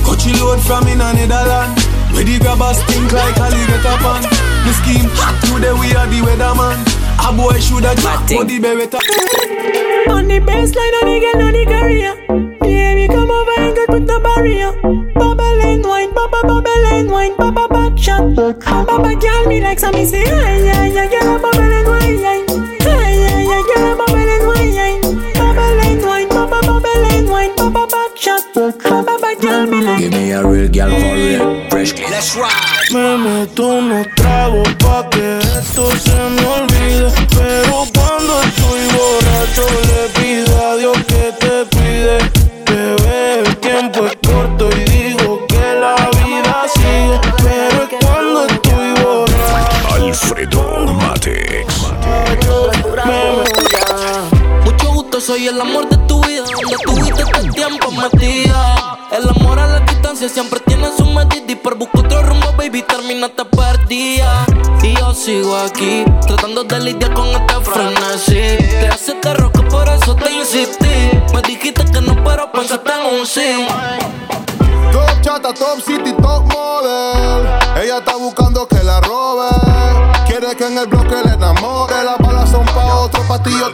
Coachy 0.05 0.33
load 0.35 0.59
from 0.59 0.89
in 0.89 1.01
a 1.01 1.13
Netherland. 1.13 1.79
Where 2.13 2.25
the 2.25 2.39
grabbers 2.41 2.83
think 2.85 3.13
like 3.13 3.39
Ali 3.39 3.65
get 3.67 3.87
up 3.87 4.05
on. 4.05 4.23
The 4.23 4.73
scheme 4.73 5.09
hot 5.15 5.39
today 5.43 5.73
we 5.73 5.95
are 5.95 6.07
the 6.09 6.21
weatherman. 6.21 6.83
A 7.19 7.33
boy 7.33 7.61
shoulda 7.61 7.95
jack 7.95 8.29
for 8.29 8.45
the 8.45 8.59
beretta. 8.59 8.99
On 10.11 10.27
the 10.27 10.41
baseline 10.41 10.95
of 10.99 11.07
the 11.07 11.21
girl 11.23 11.43
on 11.47 11.53
the 11.53 11.65
career. 11.65 12.15
Baby, 12.61 13.07
come 13.07 13.31
over 13.31 13.61
and 13.61 13.77
get 13.77 13.89
put 13.89 14.07
the 14.07 14.19
barrier. 14.19 14.73
Bubble 15.15 15.63
and 15.63 15.85
wine, 15.85 16.13
bubble, 16.13 16.43
bubble 16.43 16.87
and 16.93 17.11
wine, 17.11 17.37
bubble 17.37 17.69
back 17.69 17.97
shot. 17.97 18.35
Bubble 18.35 19.17
girl 19.17 19.47
me 19.47 19.61
like 19.61 19.79
some 19.79 19.95
me 19.95 20.05
say, 20.05 20.25
hey, 20.25 20.65
yeah, 20.67 21.07
yeah, 21.07 21.52
girl 30.73 30.91
for 30.91 31.15
real, 31.15 31.71
fresh 31.71 31.93
clean. 31.93 32.11
Let's 32.11 32.35
ride. 32.35 32.93
Me 32.93 33.17
meto 33.19 33.67
unos 33.67 34.07
tragos 34.17 34.69
pa' 34.79 35.09
que 35.11 35.39
esto 35.39 35.91
se 35.97 36.15
me 36.35 36.45
olvide. 36.47 37.13
Pero 37.37 37.85
cuando 37.95 38.43
estoy 38.43 38.81
borracho 38.97 39.65
le 39.89 40.03
pido 40.19 40.53
a 40.67 40.77
Dios 40.77 40.97
que 41.07 41.33
te 41.41 41.55
cuide. 41.77 42.19
Bebé, 42.67 43.41
el 43.41 43.57
tiempo 43.59 44.07
es 44.07 44.17
corto 44.27 44.71
y 44.71 44.85
digo 44.91 45.47
que 45.47 45.75
la 45.85 45.95
vida 46.25 46.65
sigue. 46.75 47.21
Pero 47.45 47.83
es 47.85 48.05
cuando 48.05 48.47
estoy 48.47 48.89
borracho. 49.03 49.95
Alfredo 49.95 50.87
Matex. 50.95 51.75
Mucho 54.65 54.93
gusto, 54.93 55.21
soy 55.21 55.49
el 55.49 55.61
amor 55.61 55.89
de 55.89 55.97
tu 56.09 56.25
vida. 56.25 56.45
Donde 56.45 56.77
tuviste 56.85 57.23
este 57.23 57.49
tiempo 57.51 57.91
metida. 57.91 58.99
El 59.13 59.29
amor 59.29 59.59
a 59.59 59.67
la 59.67 59.81
distancia 59.81 60.27
siempre 60.27 60.62
tratando 66.27 66.65
de 66.65 66.81
lidiar 66.81 67.13
con 67.13 67.29
este 67.29 67.55
frenesí. 67.61 68.57
Te 68.59 68.89
hace 68.89 69.13
te 69.15 69.35
roca, 69.35 69.61
por 69.69 69.87
eso 69.87 70.15
te 70.17 70.33
insistí. 70.33 71.11
Me 71.35 71.43
dijiste 71.43 71.85
que 71.85 72.01
no, 72.01 72.17
pero 72.25 72.51
pensaste 72.51 72.91
en 72.91 73.21
un 73.21 73.27
sí. 73.27 73.67
Top 74.93 75.21
chata, 75.21 75.53
top 75.53 75.81
city, 75.85 76.15
top 76.15 76.51
model. 76.51 77.47
Ella 77.83 77.99
está 77.99 78.17
buscando 78.17 78.67
que 78.67 78.83
la 78.83 79.01
robe. 79.03 79.49
Quiere 80.27 80.57
que 80.57 80.67
en 80.67 80.79
el 80.79 80.87
bloque 80.87 81.17
le 81.23 81.35
enamore. 81.35 82.03
Las 82.03 82.19
balas 82.19 82.51
son 82.51 82.65
pa' 82.67 83.01
otro, 83.01 83.23
pa' 83.29 83.43
tengo 83.43 83.71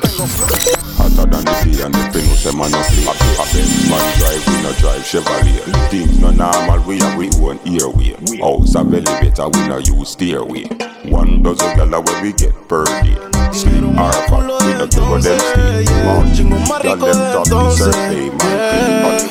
and 1.81 1.95
play. 2.13 2.25
A 2.29 3.45
Benz 3.53 3.91
man 3.91 4.19
drive, 4.19 4.47
we 4.47 4.63
no 4.63 4.73
drive 4.79 5.03
Chevrolet. 5.03 5.91
Things 5.91 6.19
no 6.21 6.31
normal, 6.31 6.81
we 6.87 6.99
have 6.99 7.17
we 7.17 7.29
own 7.41 7.59
airway. 7.67 8.15
House 8.41 8.75
a 8.75 8.81
elevator, 8.81 9.49
we 9.49 9.69
no 9.69 9.79
use 9.79 10.11
stairway. 10.11 10.65
One 11.11 11.43
dozen 11.43 11.77
gala 11.77 12.01
where 12.01 12.23
we 12.23 12.33
get 12.33 12.55
per 12.69 12.85
day. 12.85 13.17
Slim 13.53 13.99
or 13.99 14.13
fat, 14.13 14.45
we 14.65 14.75
no 14.75 14.87
care 14.89 15.11
what 15.11 15.23
them 15.23 15.39
stay. 15.39 15.85
Mountain, 16.05 16.49
girl 16.49 16.97
them 16.97 17.19
drop 17.33 17.49
the 17.49 17.71
survey, 17.77 18.31
man. 18.31 19.29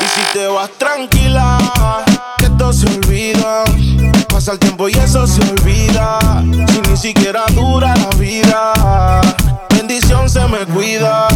Y 0.00 0.06
si 0.06 0.22
te 0.32 0.46
vas 0.48 0.70
tranquila, 0.78 1.58
que 2.38 2.46
esto 2.46 2.72
se 2.72 2.86
olvida. 2.86 3.64
Pasa 4.28 4.52
el 4.52 4.58
tiempo 4.58 4.88
y 4.88 4.92
eso 4.92 5.26
se 5.26 5.40
olvida. 5.42 6.18
Si 6.68 6.80
ni 6.90 6.96
siquiera 6.96 7.44
dura 7.54 7.94
la 7.96 8.10
vida. 8.16 8.72
Bendición 9.70 10.28
se 10.28 10.46
me 10.48 10.64
cuida. 10.66 11.28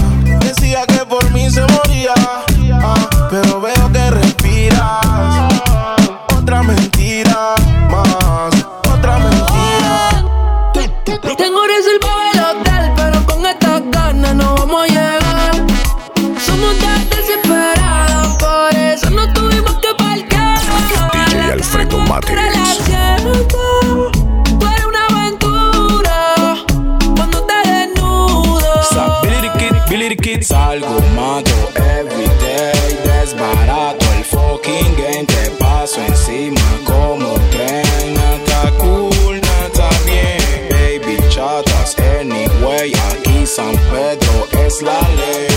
Kid 30.29 30.43
Salgo, 30.43 31.01
mato 31.15 31.57
everyday 31.75 32.73
Desbarato 33.03 34.05
el 34.17 34.25
fucking 34.25 34.95
game. 34.97 35.25
Te 35.27 35.51
paso 35.59 36.01
encima 36.03 36.61
como 36.85 37.33
un 37.33 37.51
tren. 37.51 38.15
Nata 38.15 38.71
cool, 38.79 39.41
nata 39.41 39.89
bien. 40.05 40.69
Baby 40.69 41.17
chatas 41.31 41.97
anyway 41.99 42.93
Aquí 43.11 43.47
San 43.47 43.75
Pedro 43.91 44.47
es 44.67 44.83
la 44.83 45.01
ley 45.17 45.48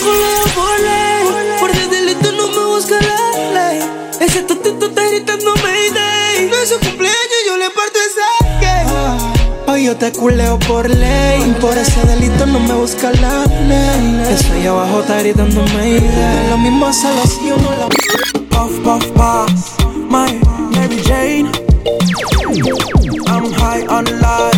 Por 0.00 0.80
ley 0.80 1.58
Por 1.60 1.72
de 1.72 1.88
delito 1.88 2.32
no 2.32 2.48
me 2.48 2.64
busca 2.74 2.96
la 3.00 3.52
ley 3.52 3.80
Ese 4.20 4.42
totito 4.42 4.86
está 4.86 5.04
gritando 5.08 5.54
Mayday 5.62 6.48
No 6.50 6.56
es 6.56 6.68
su 6.68 6.78
cumpleaños, 6.78 7.40
yo 7.46 7.56
le 7.56 7.70
parto 7.70 7.98
esa 7.98 8.60
que 8.60 9.70
Hoy 9.70 9.84
yo 9.84 9.96
te 9.96 10.12
culeo 10.12 10.58
por 10.60 10.88
ley 10.88 11.56
Por 11.60 11.76
ese 11.76 12.00
delito 12.06 12.46
no 12.46 12.60
me 12.60 12.74
busca 12.74 13.10
la 13.12 13.44
ley 13.68 14.36
ahí 14.52 14.66
abajo 14.66 15.00
está 15.00 15.18
gritando 15.20 15.62
Mayday 15.74 16.50
Lo 16.50 16.58
mismo 16.58 16.86
hace 16.86 17.08
si 17.26 17.48
yo 17.48 17.56
no 17.56 17.70
la 17.70 17.88
Puff, 18.60 18.82
puff, 18.84 19.10
pass. 19.14 19.76
My 20.10 20.30
Mary 20.74 21.00
Jane. 21.02 21.46
I'm 23.26 23.50
high 23.52 23.86
on 23.86 24.04
life. 24.20 24.49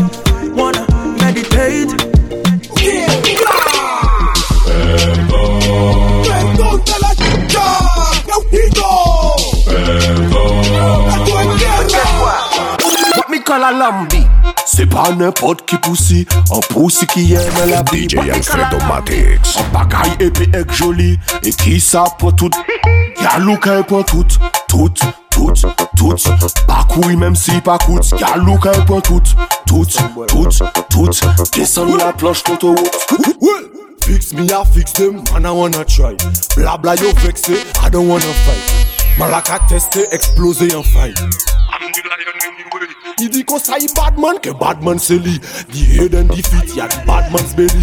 la 13.62 13.70
lambi. 13.70 14.22
Se 14.66 14.86
pa 14.90 15.08
nepot 15.16 15.62
ki 15.70 15.78
pousi, 15.86 16.22
an 16.54 16.62
pousi 16.72 17.06
ki 17.10 17.28
yeme 17.32 17.66
la 17.70 17.82
bi. 17.90 18.06
DJ 18.10 18.30
Alfredo 18.34 18.80
Matix 18.88 19.56
An 19.60 19.68
bagay 19.74 20.16
epi 20.26 20.50
ek 20.58 20.74
joli, 20.74 21.14
e 21.46 21.54
ki 21.62 21.78
sa 21.82 22.04
pou 22.18 22.34
tout. 22.34 22.56
Yalou 23.22 23.60
ka 23.62 23.78
e 23.78 23.86
pou 23.86 24.02
tout, 24.02 24.38
tout, 24.68 25.04
tout, 25.30 25.66
tout. 25.96 26.28
Bakouy 26.66 27.16
menm 27.16 27.36
si 27.38 27.60
pakout, 27.62 28.14
yalou 28.18 28.58
ka 28.58 28.72
e 28.74 28.86
pou 28.88 29.00
tout 29.00 29.34
Tout, 29.66 29.86
tout, 30.28 30.58
tout, 30.90 31.08
desan 31.54 31.94
la 31.96 32.12
planche 32.12 32.42
konto 32.42 32.74
wout 32.74 33.70
Fix 34.02 34.32
me, 34.34 34.50
I 34.50 34.64
fix 34.64 34.92
them, 34.92 35.22
man, 35.32 35.46
I 35.46 35.52
wanna 35.52 35.84
try. 35.84 36.16
Blah 36.56 36.76
blah, 36.76 36.94
you 36.94 37.12
vex 37.22 37.48
it, 37.48 37.64
I 37.78 37.88
don't 37.88 38.08
wanna 38.08 38.26
fight. 38.44 38.91
Malaka 39.18 39.58
teste 39.68 40.06
eksplose 40.12 40.68
yon 40.72 40.82
fay 40.82 41.12
I 43.22 43.28
di 43.28 43.44
kon 43.44 43.60
sa 43.60 43.78
badman 43.96 44.40
ke 44.42 44.54
badman 44.56 44.98
se 44.98 45.14
li 45.20 45.36
Di 45.72 45.84
head 45.94 46.14
and 46.14 46.32
feet 46.32 46.76
ya 46.76 46.88
di 46.88 46.98
belly 47.56 47.82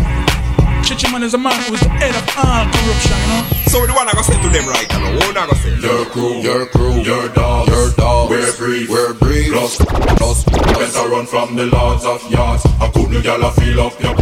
Chichi 0.91 1.09
man 1.09 1.23
is 1.23 1.33
a 1.33 1.37
man 1.37 1.55
who 1.63 1.73
is 1.73 1.79
the 1.79 1.87
head 1.87 2.11
of 2.11 2.27
all 2.35 2.67
corruption, 2.67 3.15
you 3.15 3.27
know. 3.31 3.47
So 3.71 3.79
the 3.87 3.95
one 3.95 4.09
I 4.09 4.11
go 4.11 4.21
say 4.27 4.35
to 4.35 4.49
them 4.51 4.67
right 4.67 4.83
now, 4.91 5.15
what 5.23 5.37
I 5.39 5.47
go 5.47 5.55
say? 5.55 5.71
Your 5.79 6.03
crew, 6.11 6.43
your 6.43 6.65
crew, 6.67 6.99
your 6.99 7.29
dogs, 7.31 7.71
your 7.71 7.91
dogs. 7.95 8.27
We're 8.27 8.51
brief, 8.59 8.89
we're 8.89 9.13
brief. 9.13 9.55
Plus, 9.55 9.79
plus, 10.19 10.43
better 10.43 11.07
run 11.07 11.25
from 11.25 11.55
the 11.55 11.67
lords 11.71 12.03
of 12.03 12.19
yards. 12.29 12.67
I 12.83 12.91
couldn't 12.91 13.23
y'all 13.23 13.39
feel 13.51 13.79
up 13.79 13.95
your 14.03 14.19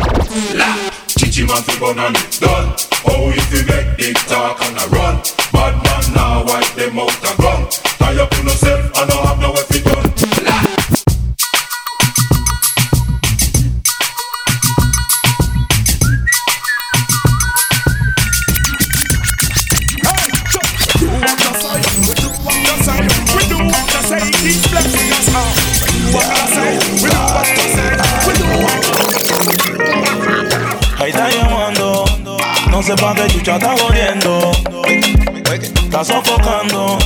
la. 0.61 0.93
Chichi 1.09 1.41
man 1.49 1.57
fi 1.65 1.73
bun 1.81 1.97
and 1.97 2.15
it's 2.21 2.37
done. 2.37 2.77
Oh, 3.01 3.33
if 3.33 3.49
you 3.49 3.65
make 3.65 3.97
big 3.97 4.15
talk 4.29 4.61
and 4.61 4.77
I 4.77 4.85
run, 4.93 5.25
bad 5.49 5.73
man 5.73 6.05
now 6.13 6.45
wipe 6.45 6.69
them 6.77 7.01
out 7.01 7.17
a 7.17 7.33
gun. 7.41 7.65
Tie 7.97 8.21
up 8.21 8.29
on 8.37 8.45
yourself, 8.45 8.68
chucha 33.49 33.55
está 33.55 33.83
jodiendo. 33.83 34.51
Está 35.83 36.03
sofocando, 36.03 36.97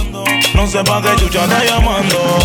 no 0.54 0.68
sé 0.68 0.84
pa' 0.84 1.02
qué 1.02 1.16
chucha 1.16 1.44
está 1.44 1.64
llamando. 1.64 2.38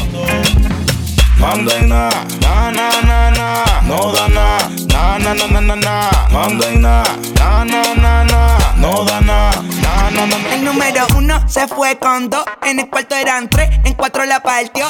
Manda 1.39 1.77
en 1.77 1.89
na, 1.89 2.09
na 2.41 2.71
na 2.71 2.89
na 3.03 3.31
na, 3.31 3.65
no 3.83 4.13
da 4.13 4.29
na, 4.29 4.59
na 4.89 5.19
na 5.19 5.35
na 5.35 5.47
na 5.47 5.61
na 5.61 5.77
na. 5.77 6.11
Manda 6.31 6.69
en 6.69 6.83
na, 6.83 7.03
na 7.35 7.65
na 7.65 7.95
na 7.95 8.25
na, 8.25 8.59
no 8.77 9.05
da 9.05 9.21
na, 9.21 9.51
na 9.83 10.11
na 10.11 10.27
na. 10.27 10.55
El 10.55 10.65
número 10.65 11.07
uno 11.17 11.41
se 11.49 11.67
fue 11.69 11.97
con 11.99 12.29
dos, 12.29 12.45
en 12.63 12.81
el 12.81 12.89
cuarto 12.89 13.15
eran 13.15 13.49
tres, 13.49 13.71
en 13.85 13.95
cuatro 13.95 14.25
la 14.25 14.41
partió. 14.41 14.87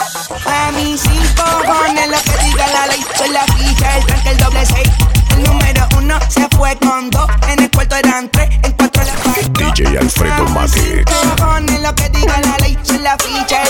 A 0.46 0.70
mí 0.72 0.96
cinco 0.98 1.44
cojones 1.66 2.08
lo 2.08 2.18
que 2.22 2.44
diga 2.44 2.66
la 2.68 2.86
ley, 2.86 3.04
soy 3.16 3.30
la 3.30 3.44
ficha, 3.44 3.96
el 3.96 4.06
tranque, 4.06 4.30
el 4.30 4.38
doble 4.38 4.66
seis. 4.66 4.90
El 5.36 5.44
número 5.44 5.67
uno 5.96 6.18
se 6.28 6.48
fue 6.56 6.76
con 6.76 7.10
dos, 7.10 7.28
en 7.48 7.62
el 7.62 7.70
cuarto 7.70 7.96
eran 7.96 8.28
tres, 8.30 8.48
en 8.62 8.72
cuatro 8.72 9.02
la 9.04 9.12
partió. 9.14 9.72
DJ 9.74 9.98
Alfredo 9.98 10.44
Matix. 10.48 11.04
Cojones 11.04 11.80
lo 11.82 11.94
que 11.94 12.08
diga 12.10 12.40
la 12.40 12.56
ley, 12.58 12.78
soy 12.82 12.98
la 12.98 13.16
ficha, 13.18 13.62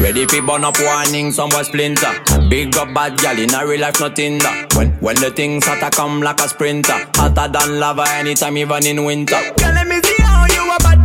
Ready 0.00 0.26
fi 0.26 0.40
burn 0.40 0.64
up 0.64 0.78
warning, 0.80 1.32
some 1.32 1.48
boy 1.50 1.62
splinter. 1.62 2.12
Big 2.48 2.76
up 2.76 2.94
bad 2.94 3.18
gal 3.18 3.36
in 3.38 3.52
a 3.52 3.66
real 3.66 3.80
life, 3.80 3.98
nothing 4.00 4.38
that. 4.38 4.72
When 4.76 4.92
when 5.00 5.16
the 5.16 5.30
things 5.30 5.66
hotter 5.66 5.90
come 5.90 6.22
like 6.22 6.40
a 6.40 6.48
sprinter, 6.48 6.94
hotter 7.16 7.48
than 7.52 7.80
lava 7.80 8.04
anytime, 8.10 8.56
even 8.58 8.86
in 8.86 9.04
winter. 9.04 9.40
Girl, 9.58 9.74
let 9.74 9.86
me 9.88 10.00
see 10.02 10.22
how 10.22 10.46
you 10.46 10.70
a 10.70 10.97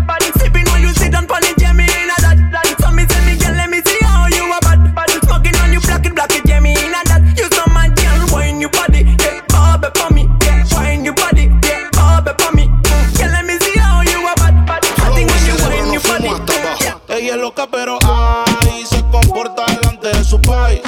pero 17.74 17.98
ay, 18.04 18.86
se 18.86 19.02
comporta 19.10 19.66
delante 19.66 20.10
de 20.10 20.24
su 20.24 20.40
país. 20.40 20.80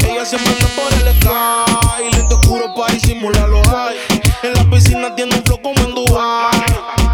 Ella 0.00 0.24
siempre 0.24 0.52
está 0.52 0.66
por 0.68 0.90
el 0.94 1.14
sky, 1.20 2.16
lento 2.16 2.36
oscuro 2.36 2.74
para 2.74 2.94
disimular 2.94 3.46
los 3.46 3.68
hay. 3.68 3.98
En 4.42 4.54
la 4.54 4.64
piscina 4.70 5.14
tiene 5.14 5.36
un 5.36 5.44
flow 5.44 5.60
como 5.60 5.78
en 5.80 5.94
Dubai. 5.94 6.50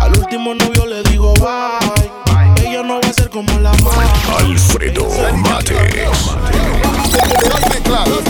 Al 0.01 0.17
último 0.17 0.55
novio 0.55 0.87
le 0.87 1.03
digo 1.11 1.35
bye. 1.35 2.65
Ella 2.65 2.85
no 2.85 3.01
va 3.01 3.09
a 3.09 3.13
ser 3.13 3.29
como 3.31 3.51
la 3.59 3.73
madre. 3.83 4.07
Alfredo 4.39 5.09
Mate. 5.39 5.75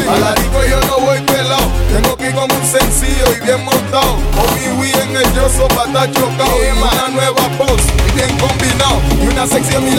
Alarico 0.08 0.64
yo 0.68 0.80
no 0.88 1.00
voy 1.00 1.20
pelado, 1.22 1.70
tengo 1.92 2.16
que 2.16 2.28
ir 2.28 2.34
como 2.34 2.54
un 2.54 2.66
sencillo 2.66 3.24
y 3.36 3.44
bien 3.44 3.64
montado. 3.64 4.16
Con 4.34 4.54
mi 4.54 4.80
Wii 4.80 4.92
en 4.92 5.16
el 5.16 5.34
yoso 5.34 5.68
para 5.68 5.84
estar 5.84 6.10
chocado. 6.12 6.56
Y 6.56 6.78
una 6.78 7.08
nueva 7.08 7.48
pose, 7.58 7.92
y 8.08 8.12
bien 8.12 8.38
combinado, 8.38 9.00
y 9.22 9.26
una 9.26 9.46
sexy 9.46 9.74
en 9.74 9.84
mi. 9.84 9.94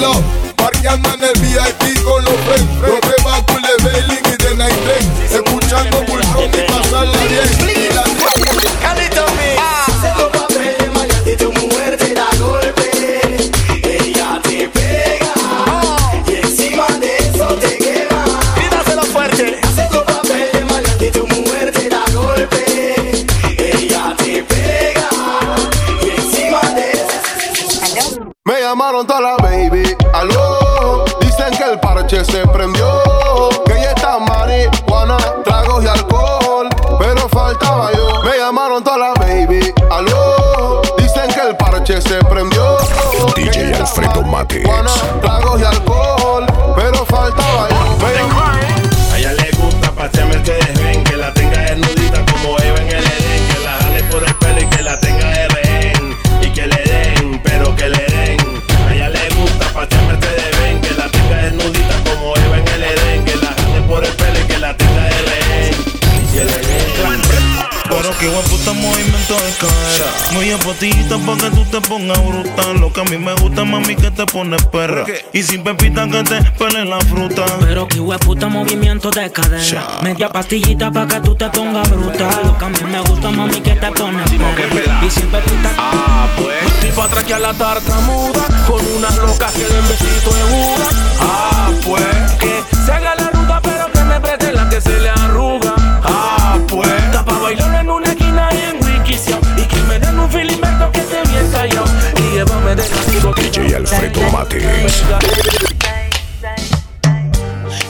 Cadera. 69.57 70.05
Muy 70.33 70.51
apotita 70.51 71.17
pa' 71.17 71.37
que 71.37 71.49
tú 71.51 71.65
te 71.65 71.81
pongas 71.81 72.19
brutal. 72.25 72.79
Lo 72.79 72.91
que 72.91 73.01
a 73.01 73.03
mí 73.05 73.17
me 73.17 73.33
gusta, 73.35 73.63
mami, 73.63 73.95
que 73.95 74.11
te 74.11 74.25
pones 74.25 74.63
perra. 74.65 75.05
Y 75.33 75.43
sin 75.43 75.63
pepita 75.63 76.07
que 76.07 76.23
te 76.23 76.41
pelen 76.51 76.89
la 76.89 76.99
fruta. 77.01 77.45
Pero 77.59 77.87
que 77.87 78.01
puta 78.25 78.47
movimiento 78.47 79.11
de 79.11 79.31
cadera. 79.31 79.87
Media 80.01 80.29
pastillita 80.29 80.91
pa' 80.91 81.07
que 81.07 81.19
tú 81.21 81.35
te 81.35 81.49
pongas 81.49 81.89
brutal. 81.89 82.41
Lo 82.43 82.57
que 82.57 82.65
a 82.65 82.69
mí 82.69 82.79
me 82.89 82.99
gusta, 83.01 83.29
mami, 83.31 83.61
que 83.61 83.75
te 83.75 83.91
pones 83.91 84.29
perra. 84.29 85.05
Y 85.05 85.09
sin 85.09 85.27
pepita. 85.27 85.71
Ah, 85.77 86.27
pues. 86.37 86.79
Tipo 86.81 87.01
atrás 87.03 87.23
que 87.23 87.33
a 87.33 87.39
la 87.39 87.53
tartamuda. 87.53 88.45
Con 88.67 88.85
unas 88.97 89.15
locas 89.17 89.51
que 89.53 89.65
den 89.65 89.87
besito 89.87 90.31
de 90.33 90.43
Buda. 90.43 90.89
Ah, 91.21 91.69
pues. 91.85 92.31
Que 92.39 92.63
se 92.85 92.91
haga 92.91 93.15
la 93.15 93.29
ruta, 93.29 93.61
pero 93.61 93.91
que 93.91 94.03
me 94.03 94.19
preste 94.19 94.51
la 94.53 94.69
que 94.69 94.81
se 94.81 94.99
le 94.99 95.09
arruga. 95.09 95.73
Ah, 96.03 96.57
pues. 96.67 97.14
Filimento 100.35 100.91
que 100.91 100.99
esté 100.99 101.21
bien 101.29 101.49
callado. 101.51 101.85
Y 102.17 102.35
llévame 102.35 102.75
de 102.75 102.83
castigo. 102.87 103.33
DJ 103.33 103.75
Alfredo 103.75 104.21
Matix. 104.31 105.64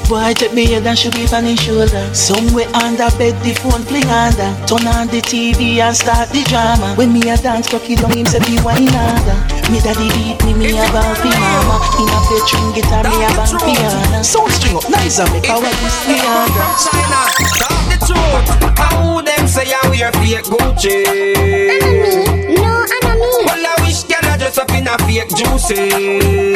Boy, 0.07 0.33
take 0.37 0.53
me 0.53 0.65
head 0.69 0.85
and 0.85 0.97
should 0.97 1.13
be 1.15 1.25
on 1.33 1.45
his 1.45 1.59
shoulder. 1.59 2.13
Somewhere 2.13 2.69
under 2.77 3.09
bed, 3.17 3.33
the 3.41 3.57
phone 3.57 3.81
fling 3.89 4.05
under. 4.05 4.53
Turn 4.69 4.85
on 4.85 5.09
the 5.09 5.17
TV 5.17 5.81
and 5.81 5.97
start 5.97 6.29
the 6.29 6.45
drama. 6.45 6.93
When 6.93 7.11
me 7.11 7.25
a 7.25 7.37
dance, 7.37 7.67
cocky 7.67 7.95
down 7.95 8.13
him 8.13 8.25
say 8.25 8.37
be 8.45 8.61
wine 8.61 8.85
under. 8.93 9.37
Me 9.73 9.81
daddy 9.81 10.05
beat 10.13 10.37
me, 10.45 10.53
me 10.53 10.77
a 10.77 10.85
ball 10.93 11.09
fi 11.17 11.33
mama. 11.33 11.81
In 11.97 12.05
a 12.05 12.19
bedroom 12.29 12.69
guitar, 12.77 13.01
me 13.01 13.17
a 13.17 13.29
bang 13.33 13.57
piano. 13.65 14.21
Sound 14.21 14.51
string 14.53 14.77
up 14.77 14.85
nice 14.93 15.17
and 15.17 15.31
make 15.33 15.49
our 15.49 15.65
this 15.65 15.97
me 16.05 16.21
under. 16.21 16.65
China, 16.85 17.21
talk 17.57 17.81
the 17.89 17.97
truth. 18.05 18.77
How 18.77 19.25
them 19.25 19.47
say 19.49 19.73
I 19.73 19.89
wear 19.89 20.13
fake 20.21 20.45
Gucci? 20.45 21.01
Enemy, 21.01 22.61
no 22.61 22.85
enemy. 22.85 23.31
Well, 23.41 23.57
I 23.57 23.73
wish 23.81 24.05
can 24.05 24.21
I 24.21 24.37
dress 24.37 24.57
up 24.61 24.69
in 24.69 24.85
a 24.85 25.01
fake 25.09 25.33
juicy. 25.33 25.89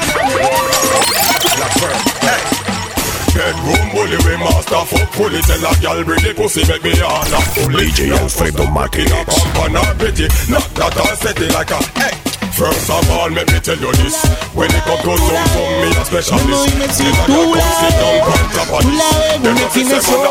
Bedroom 3.34 3.90
bully 3.90 4.18
we 4.22 4.38
master 4.38 4.84
fuck 4.86 5.10
fully 5.12 5.42
Tell 5.42 5.66
a 5.66 5.74
gal 5.82 5.98
bring 6.04 6.22
the 6.22 6.32
pussy 6.36 6.62
make 6.70 6.84
me 6.84 6.92
on 7.02 7.34
up 7.34 7.42
fully 7.58 7.90
DJ 7.90 8.14
Alfredo 8.16 8.64
Matix. 8.70 9.10
Pump 9.10 9.58
on 9.58 9.74
her 9.74 9.94
pretty 9.98 10.30
Not 10.46 10.62
that 10.78 10.94
I 10.94 11.14
set 11.18 11.40
it 11.42 11.52
like 11.52 11.72
a 11.72 11.82
hey 11.98 12.14
First 12.54 12.88
of 12.88 13.10
all, 13.10 13.28
let 13.30 13.50
me 13.50 13.58
tell 13.58 13.76
you 13.76 13.90
this 13.98 14.22
When 14.54 14.70
it 14.70 14.82
come 14.86 15.02
to 15.02 15.18
some 15.18 15.46
some 15.50 15.74
me 15.82 15.90
a 15.90 16.04
specialist 16.06 16.70
Sit 16.94 17.10
on 17.18 17.26
your 17.34 17.50
come 17.50 17.74
sit 17.82 17.94
down 17.98 18.22
on 18.30 18.46
top 18.54 18.70
of 18.70 18.86
Tú 18.86 18.94
la 18.94 19.10
ves, 19.18 19.42
this 19.42 19.42
Them 19.42 19.50
una 19.50 19.60
not 19.60 19.72
fi 19.74 19.82
esquina 19.82 20.00
say 20.00 20.16
man 20.22 20.30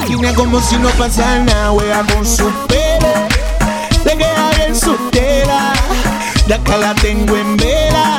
Esquina 0.00 0.34
como 0.34 0.60
si 0.62 0.76
no 0.78 0.88
pasara 0.96 1.44
nada 1.44 1.72
Wea 1.72 2.02
con 2.08 2.24
su 2.24 2.48
pelo 2.66 2.70
Se 2.72 2.79
tela 5.10 5.72
De 6.46 6.54
acá 6.54 6.76
la 6.76 6.94
tengo 6.94 7.36
en 7.36 7.56
vela 7.56 8.18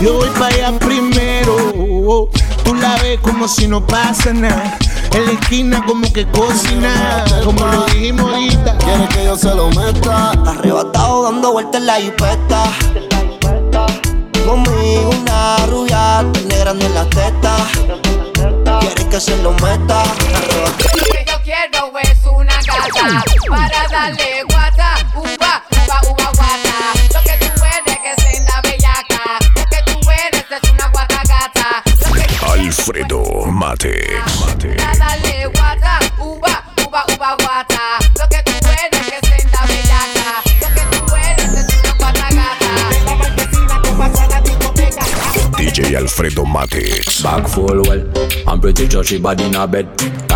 Yo 0.00 0.14
voy 0.14 0.30
para 0.30 0.54
allá 0.54 0.78
primero 0.78 2.28
Tú 2.64 2.74
la 2.74 2.96
ves 2.96 3.18
como 3.20 3.48
si 3.48 3.66
no 3.66 3.86
pasa 3.86 4.32
nada 4.32 4.76
En 5.12 5.26
la 5.26 5.32
esquina 5.32 5.84
como 5.84 6.12
que 6.12 6.26
cocina 6.26 7.24
Como 7.44 7.66
lo 7.66 7.84
dijimos 7.86 8.32
ahorita 8.32 8.78
Quiere 8.88 9.08
que 9.08 9.24
yo 9.24 9.36
se 9.36 9.54
lo 9.54 9.68
meta. 9.70 10.30
Arrebatado 10.46 11.24
dando 11.24 11.52
vueltas 11.52 11.80
en 11.80 11.86
la 11.86 11.96
jipeta. 11.96 12.64
Conmigo 14.46 15.10
una 15.10 15.56
rubia 15.66 16.22
negra 16.46 16.70
en 16.70 16.94
las 16.94 17.10
tetas. 17.10 17.62
Quiere 18.80 19.08
que 19.10 19.20
se 19.20 19.36
lo 19.42 19.52
meta. 19.52 20.02
Arrebatado. 20.02 20.88
Lo 20.96 21.12
que 21.12 21.24
yo 21.26 21.42
quiero 21.44 21.98
es 21.98 22.18
una 22.24 22.54
gata 22.54 23.24
para 23.48 23.88
darle 23.88 24.42
guata, 24.48 24.77
Alfredo 32.88 33.44
Matix. 33.52 34.08
para 34.78 34.96
darle 34.96 35.46
guata, 35.52 36.00
uva, 36.20 36.64
uva, 36.86 37.04
uva, 37.14 37.36
guata. 37.36 37.98
Lo 38.18 38.26
que 38.30 38.42
tú 38.42 38.66
eres 38.66 39.06
que 39.06 39.16
es 39.36 39.44
la 39.52 39.60
bellaca. 39.66 40.40
Lo 40.62 40.68
que 40.74 40.80
tú 40.96 41.04
eres 41.16 41.52
es 41.52 41.68
una 41.80 41.92
guata 41.98 42.28
gata. 42.30 42.72
DJ 45.58 45.96
Alfredo 45.98 46.46
Matix. 46.46 47.22
Back 47.22 47.46
full 47.46 47.82
well. 47.86 48.02
I'm 48.46 48.58
pretty 48.58 48.88
sure 48.88 49.04
she 49.04 49.18
body 49.18 49.44
in 49.44 49.54
a 49.54 49.66
bed. 49.66 49.86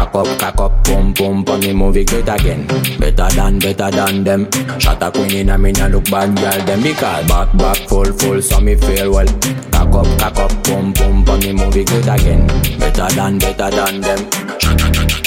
Cock 0.03 0.27
up, 0.27 0.39
cock 0.41 0.59
up, 0.59 0.85
pum 0.85 1.15
pum, 1.15 1.45
pon 1.45 1.61
movie 1.77 2.05
great 2.05 2.29
again. 2.29 2.67
Better 2.99 3.29
than, 3.37 3.61
better 3.61 3.89
than 3.89 4.25
them. 4.25 4.51
Shot 4.81 5.01
a 5.01 5.13
queen 5.13 5.31
in 5.31 5.49
a 5.49 5.57
me 5.57 5.71
nah 5.71 5.87
look 5.87 6.11
bad 6.11 6.37
girl 6.37 6.67
them 6.67 6.83
because 6.83 7.25
back 7.29 7.57
back 7.57 7.77
full 7.89 8.13
full 8.19 8.43
so 8.43 8.59
me 8.59 8.75
feel 8.75 9.13
well. 9.13 9.27
Cock 9.71 9.95
up, 9.95 10.19
cock 10.19 10.39
up, 10.39 10.65
pum 10.65 10.93
pum, 10.93 11.25
pon 11.25 11.53
movie 11.55 11.85
great 11.85 12.09
again. 12.09 12.49
Better 12.81 13.15
than, 13.15 13.39
better 13.39 13.71
than 13.71 14.01
them. 14.01 15.22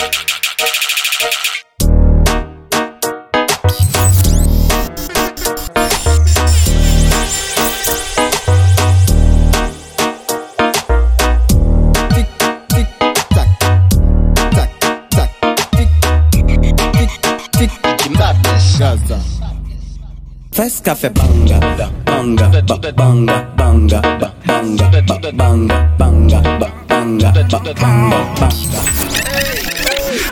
Fes 20.56 20.80
café 20.82 21.10
banga, 21.10 21.60
banga, 22.06 22.48
ba- 22.68 22.92
banga, 22.96 23.46
banga, 23.58 24.02
ba- 24.20 24.34
banga, 24.48 24.90
ba- 24.90 25.32
banga, 25.34 25.88
banga, 26.00 26.42
ba- 26.60 26.72
banga, 26.88 27.32
ba- 27.32 27.74
banga, 27.82 28.20
banga. 28.40 29.05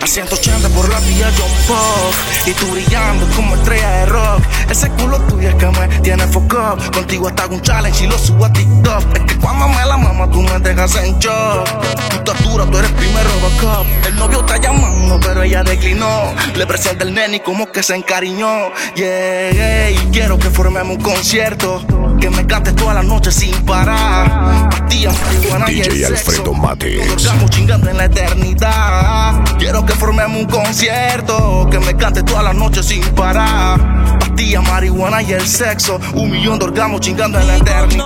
A 0.04 0.06
180 0.06 0.68
por 0.76 0.89
la 0.89 1.00
vía 1.00 1.32
John 1.38 1.50
Pop 1.66 2.13
Y 2.46 2.52
tú 2.52 2.68
brillando 2.74 3.26
como 3.38 3.56
estrella 3.56 3.89
de 3.89 4.06
rock. 4.08 4.44
Ese 4.70 4.89
culo 4.89 5.18
tuyo 5.30 5.48
es 5.48 5.56
que 5.56 5.66
me 5.68 5.88
tiene 6.02 6.28
foco 6.28 6.78
Contigo 6.94 7.30
hasta 7.30 7.48
un 7.48 7.62
challenge 7.62 8.04
y 8.04 8.08
lo 8.08 8.18
subo 8.20 8.44
a 8.44 8.52
TikTok. 8.52 9.16
Es 9.16 9.24
que 9.24 9.38
cuando 9.38 9.70
me 9.70 9.86
la 9.86 9.96
mama 9.96 10.30
tú 10.30 10.42
me 10.42 10.60
dejas 10.60 10.96
en 10.98 11.18
shock. 11.20 11.70
Tu 12.10 12.16
estatura, 12.18 12.66
tú 12.66 12.80
eres 12.80 12.92
primer 12.92 13.24
Robocop. 13.24 13.88
El 14.06 14.16
novio 14.18 14.42
está 14.42 14.58
llamando 14.58 15.20
pero 15.22 15.44
ella 15.44 15.63
declinó. 15.63 16.34
Le 16.54 16.68
presenté 16.68 17.06
el 17.06 17.13
nene 17.13 17.38
y 17.38 17.39
como 17.39 17.72
que 17.72 17.82
se 17.82 17.96
encariñó. 17.96 18.74
Yeah, 18.96 19.89
y 19.89 19.98
quiero 20.12 20.38
que 20.38 20.50
formemos 20.50 20.98
un 20.98 21.02
concierto. 21.02 21.82
Que 22.20 22.30
me 22.30 22.46
cantes 22.46 22.76
toda 22.76 22.94
la 22.94 23.04
noche 23.04 23.32
sin 23.32 23.56
parar. 23.63 24.70
Pastillas, 24.70 25.16
marihuana 25.22 25.72
y 25.72 25.82
el 25.82 25.94
DJ 25.94 26.18
sexo. 26.18 26.54
Alfredo. 26.68 27.16
Estamos 27.16 27.50
chingando 27.50 27.89
en 27.89 27.98
la 27.98 28.06
eternidad. 28.06 29.44
Quiero 29.58 29.86
que 29.86 29.93
formemos 29.94 30.38
un 30.40 30.46
concierto. 30.46 31.68
Que 31.70 31.80
me 31.80 31.96
cante 31.96 32.24
toda 32.24 32.44
la 32.44 32.54
noche 32.54 32.84
sin 32.84 33.04
parar. 33.16 34.20
Pastillas, 34.20 34.64
marihuana 34.64 35.22
y 35.22 35.32
el 35.34 35.48
sexo. 35.48 36.00
Un 36.14 36.32
millón 36.32 36.60
de 36.60 36.66
orgasmos 36.66 37.02
chingando 37.02 37.40
en 37.40 37.48
la 37.48 37.58
eternidad. 37.58 38.06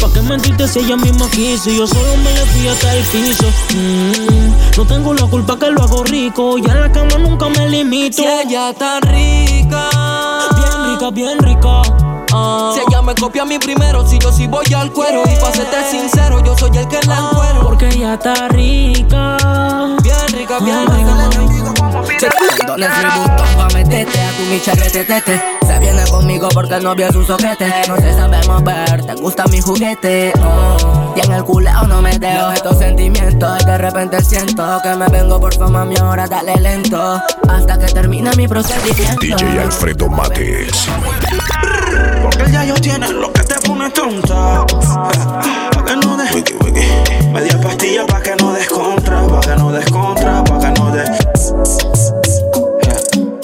¿Pa' 0.00 0.12
qué 0.12 0.22
mentirte 0.22 0.68
si 0.68 0.78
ella 0.78 0.96
misma 0.96 1.28
quiso? 1.30 1.70
Yo 1.70 1.86
solo 1.86 2.16
me 2.18 2.32
le 2.32 2.46
fui 2.46 2.68
hasta 2.68 2.94
el 2.94 3.04
piso. 3.04 3.46
Mm, 3.74 4.76
no 4.76 4.86
tengo 4.86 5.12
la 5.12 5.26
culpa 5.26 5.58
que 5.58 5.70
lo 5.70 5.82
hago 5.82 6.04
rico. 6.04 6.56
Ya 6.58 6.72
en 6.72 6.80
la 6.82 6.92
cama 6.92 7.18
nunca 7.18 7.48
me 7.48 7.68
limito. 7.68 8.18
Si 8.18 8.24
ella 8.24 8.70
está 8.70 9.00
rica, 9.00 9.88
Bien 10.56 10.92
rica, 10.92 11.10
bien 11.10 11.38
rica. 11.40 11.82
Ah. 12.32 12.72
si 12.74 12.80
ella 12.86 13.02
me 13.02 13.14
copia 13.14 13.42
a 13.42 13.44
mí 13.46 13.58
primero, 13.58 14.06
si 14.06 14.18
yo 14.18 14.30
sí 14.30 14.46
voy 14.46 14.66
al 14.74 14.92
cuero. 14.92 15.22
Y 15.24 15.40
pa' 15.40 15.52
serte 15.52 15.90
sincero, 15.90 16.44
yo 16.44 16.56
soy 16.56 16.76
el 16.76 16.86
que 16.86 17.00
la 17.06 17.18
encuero. 17.18 17.62
Porque 17.64 17.88
ella 17.88 18.14
está 18.14 18.48
rica. 18.48 19.36
Rica, 20.32 20.58
bien 20.60 20.86
rica. 20.86 21.14
Cuando 22.56 22.76
le 22.76 22.86
tributo 22.86 23.44
pa' 23.56 23.68
meterte 23.74 24.20
a 24.20 24.30
tu 24.36 24.42
micharrete 24.44 25.04
tete 25.04 25.57
Se 25.78 25.84
viene 25.84 26.04
conmigo 26.10 26.48
porque 26.52 26.74
el 26.74 26.82
novio 26.82 27.06
es 27.06 27.14
un 27.14 27.24
soquete 27.24 27.72
No 27.86 27.96
se 27.96 28.12
sabe 28.12 28.38
mover, 28.48 29.06
te 29.06 29.14
gusta 29.14 29.44
mi 29.46 29.60
juguete 29.60 30.32
oh. 30.42 31.14
Y 31.16 31.24
en 31.24 31.32
el 31.32 31.44
culeo 31.44 31.86
no 31.86 32.02
me 32.02 32.18
dejo 32.18 32.50
estos 32.50 32.78
sentimientos 32.78 33.64
De 33.64 33.78
repente 33.78 34.20
siento 34.24 34.64
que 34.82 34.96
me 34.96 35.06
vengo 35.06 35.40
por 35.40 35.54
fama 35.54 35.84
mi 35.84 35.96
hora 35.96 36.26
dale 36.26 36.56
lento 36.56 37.22
Hasta 37.48 37.78
que 37.78 37.86
termine 37.92 38.30
mi 38.36 38.48
procedimiento 38.48 39.20
DJ 39.20 39.60
Alfredo 39.60 40.08
Mates. 40.08 40.88
Porque 42.22 42.50
ya 42.50 42.64
yo 42.64 42.74
tiene 42.74 43.08
lo 43.12 43.32
que 43.32 43.42
te 43.42 43.54
pone 43.66 43.90
tonta. 43.90 44.66
Pa' 44.66 45.84
que 45.84 45.96
no 45.96 46.16
des. 46.16 46.30
Media 47.32 47.60
pastilla 47.60 48.06
pa' 48.06 48.20
que 48.20 48.36
no 48.36 48.52
des 48.52 48.68
contra. 48.68 49.26
Pa' 49.26 49.40
que 49.40 49.56
no 49.56 49.70
des 49.72 49.90
contra. 49.90 50.44
Pa' 50.44 50.58
que 50.58 50.80
no 50.80 50.90
des. 50.90 51.10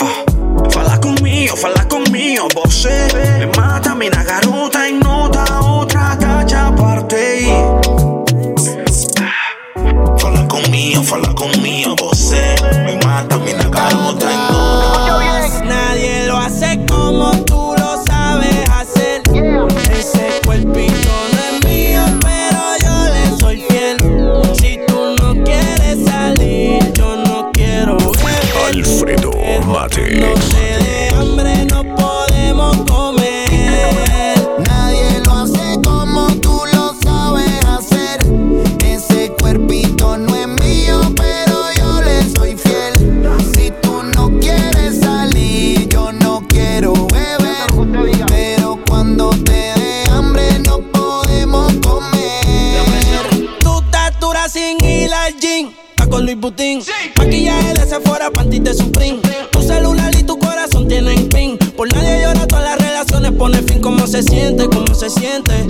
Ah. 0.00 0.70
Fala 0.70 1.00
conmigo, 1.00 1.56
fala 1.56 1.84
conmigo, 1.88 1.93
Me 2.34 3.46
mata, 3.56 3.94
mina 3.94 4.24
garota 4.24 4.88
en 4.88 4.98
nota 4.98 5.44
Otra 5.60 6.18
tacha 6.18 6.66
aparte. 6.66 7.46
Fala 10.18 10.48
conmigo, 10.48 11.04
fala 11.04 11.32
conmigo, 11.32 11.94
você 11.96 12.56
Me 12.84 12.98
mata, 13.04 13.38
mina 13.38 13.68
garota 13.68 14.32
en 14.32 14.52
nota 14.52 15.03
se 64.14 64.22
siente? 64.22 64.68
¿Cómo 64.68 64.94
se 64.94 65.10
siente? 65.10 65.68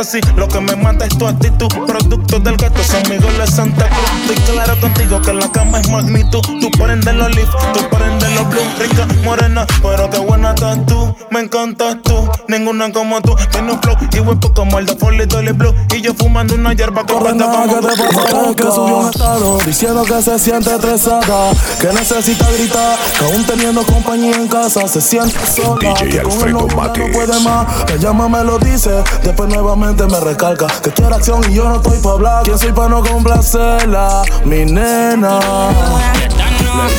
Así, 0.00 0.20
lo 0.36 0.48
que 0.50 0.60
me 0.60 0.76
mata 0.76 1.06
es 1.06 1.16
tu 1.16 1.26
actitud. 1.26 1.68
Producto 1.86 2.38
del 2.38 2.56
gato, 2.56 2.82
San 2.82 3.02
Miguel 3.08 3.36
de 3.38 3.46
Santa 3.46 3.88
Cruz. 3.88 4.38
Estoy 4.38 4.54
claro 4.54 4.80
contigo 4.80 5.20
que 5.22 5.32
la 5.32 5.50
cama 5.50 5.80
es 5.80 5.90
magnitud. 5.90 6.40
Tú 6.40 6.70
prendes 6.72 7.14
los 7.14 7.34
leaf, 7.34 7.50
tú 7.72 7.80
prendes 7.90 8.34
los 8.34 8.48
blue 8.48 8.60
Rica, 8.78 9.06
morena, 9.24 9.66
pero 9.82 10.10
qué 10.10 10.18
buena 10.18 10.50
estás 10.50 10.84
tú. 10.86 11.14
Me 11.30 11.40
encantas 11.40 11.96
tú, 12.02 12.28
ninguna 12.48 12.92
como 12.92 13.20
tú. 13.20 13.34
Tiene 13.50 13.72
un 13.72 13.80
flow 13.80 13.96
y 14.12 14.20
huepo 14.20 14.52
como 14.52 14.78
el 14.78 14.86
de 14.86 14.96
Foley 14.96 15.26
Dolly 15.26 15.52
Blue. 15.52 15.74
Y 15.94 16.00
yo 16.00 16.14
fumando 16.14 16.54
una 16.54 16.72
hierba 16.72 17.04
que 17.04 17.14
prende 17.14 17.44
como 17.44 17.66
que 17.66 17.86
te 17.86 18.14
pasa 18.14 18.54
que 18.56 18.62
subió 18.62 18.98
un 18.98 19.10
estado 19.10 19.58
Diciendo 19.66 20.04
que 20.04 20.22
se 20.22 20.38
siente 20.38 20.74
estresada 20.74 21.50
Que 21.80 21.88
necesita 21.88 22.50
gritar 22.52 22.98
Que 23.18 23.24
aún 23.24 23.44
teniendo 23.44 23.82
compañía 23.82 24.36
en 24.36 24.48
casa 24.48 24.86
Se 24.86 25.00
siente 25.00 25.34
sola 25.46 25.94
DJ 25.94 26.10
Que 26.10 26.22
con 26.22 26.32
el 26.32 26.56
Alfredo 26.56 26.68
no 26.68 27.12
puede 27.12 27.40
más. 27.40 27.66
Me 27.90 27.98
llama, 27.98 28.28
me 28.28 28.44
lo 28.44 28.58
dice 28.58 28.90
Después 29.22 29.48
nuevamente 29.50 30.06
me 30.06 30.20
recalca 30.40 30.66
Que 30.80 30.90
quiere 30.90 31.14
acción 31.14 31.40
y 31.50 31.54
yo 31.54 31.68
no 31.68 31.76
estoy 31.76 31.98
pa' 31.98 32.12
hablar 32.12 32.42
¿Quién 32.44 32.58
soy 32.58 32.72
pa' 32.72 32.88
no 32.88 33.02
complacerla? 33.02 34.22
Mi 34.44 34.64
nena 34.64 35.38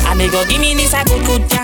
Amigo, 0.09 0.39
give 0.47 0.59
me 0.59 0.75
this 0.75 0.93
a 0.93 1.03
good 1.05 1.25
good 1.25 1.41
yeah. 1.49 1.63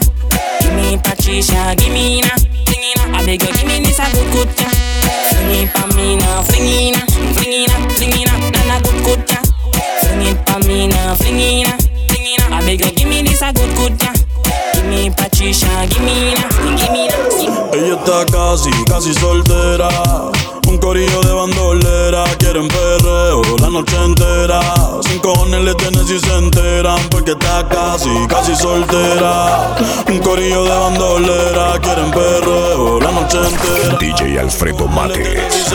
Give 0.62 0.74
me 0.74 0.98
Patricia, 0.98 1.76
give 1.76 1.92
me 1.92 2.22
na, 2.22 2.30
flingina. 2.66 3.20
Amigo, 3.20 3.46
give 3.46 3.68
me 3.68 3.80
this 3.84 4.00
a 4.00 4.10
good 4.12 4.32
good 4.32 4.50
yeah. 4.58 4.72
Fling 5.30 5.64
it 5.64 5.74
pa 5.74 5.86
me 5.96 6.16
na, 6.16 6.42
flingina, 6.44 7.00
flingina, 7.36 7.74
flingina, 7.94 8.32
na 8.52 8.64
na 8.66 8.80
good 8.82 9.04
good 9.04 9.30
yeah. 9.30 9.42
Fling 10.02 10.22
it 10.22 10.46
pa 10.46 10.58
me 10.66 10.88
na, 10.88 11.14
flingina, 11.16 11.78
flingina. 12.08 12.58
Amigo, 12.58 12.90
give 12.96 13.08
me 13.08 13.22
this 13.22 13.42
a 13.42 13.54
good 13.54 13.76
good 13.76 14.02
yeah. 14.02 14.14
Give 14.74 14.86
me 14.86 15.12
Patricia, 15.12 15.68
give 15.90 16.02
me 16.02 16.34
na, 16.34 16.48
give 16.76 16.92
me 16.92 17.08
na. 17.08 17.16
Ella 17.74 17.96
está 18.00 18.26
casi, 18.32 18.72
casi 18.86 19.14
soltera. 19.14 19.90
Un 20.78 20.82
corillo 20.82 21.22
de 21.22 21.34
bandolera, 21.34 22.24
quieren 22.38 22.68
perreo 22.68 23.42
la 23.60 23.68
noche 23.68 23.96
entera. 23.96 24.60
Sin 25.02 25.18
cojones 25.20 25.62
le 25.62 25.74
tienen 25.74 26.06
si 26.06 26.20
se 26.20 26.38
enteran, 26.38 27.00
porque 27.10 27.32
está 27.32 27.68
casi, 27.68 28.10
casi 28.30 28.56
soltera. 28.56 29.76
Un 30.08 30.20
corillo 30.20 30.66
de 30.66 30.70
bandolera, 30.70 31.80
quieren 31.82 32.12
perreo 32.12 33.00
la 33.02 33.12
noche 33.12 33.40
entera. 33.40 33.98
DJ 33.98 34.40
Alfredo 34.40 34.88
Mates. 34.88 35.74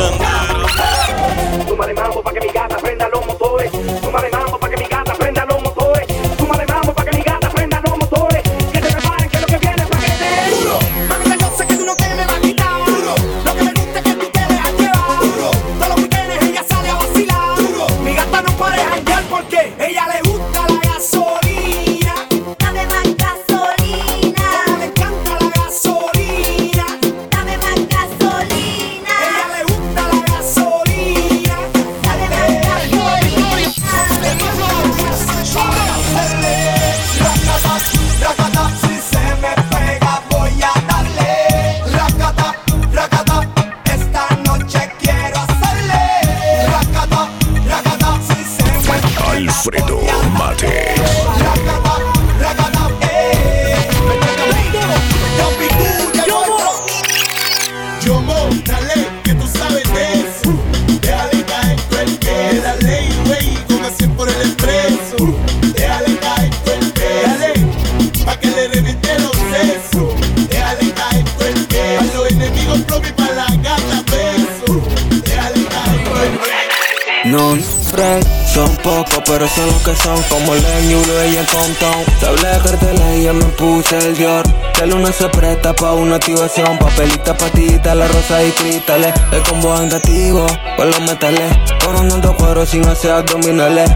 Que 79.84 79.94
son. 79.96 80.22
Como 80.24 80.54
Len, 80.54 80.90
y 80.90 81.36
el 81.36 81.46
Compton. 81.46 82.04
Te 82.20 82.26
hablé 82.26 82.48
de 82.48 82.58
carteles 82.58 83.18
y 83.18 83.24
yo 83.24 83.34
me 83.34 83.44
puse 83.44 83.98
el 83.98 84.16
Dior. 84.16 84.44
Que 84.74 84.86
luna 84.86 85.12
se 85.12 85.28
presta 85.28 85.74
pa' 85.74 85.92
una 85.92 86.16
activación. 86.16 86.78
Papelita, 86.78 87.36
patita, 87.36 87.94
la 87.94 88.08
rosa 88.08 88.42
y 88.42 88.50
cristales. 88.52 89.12
El 89.32 89.42
combo 89.42 89.74
andativo 89.74 90.46
con 90.76 90.90
los 90.90 91.00
metales. 91.02 91.52
Coronando 91.84 92.36
cuero 92.36 92.66
sin 92.66 92.86
hacer 92.86 93.12
abdominales. 93.12 93.90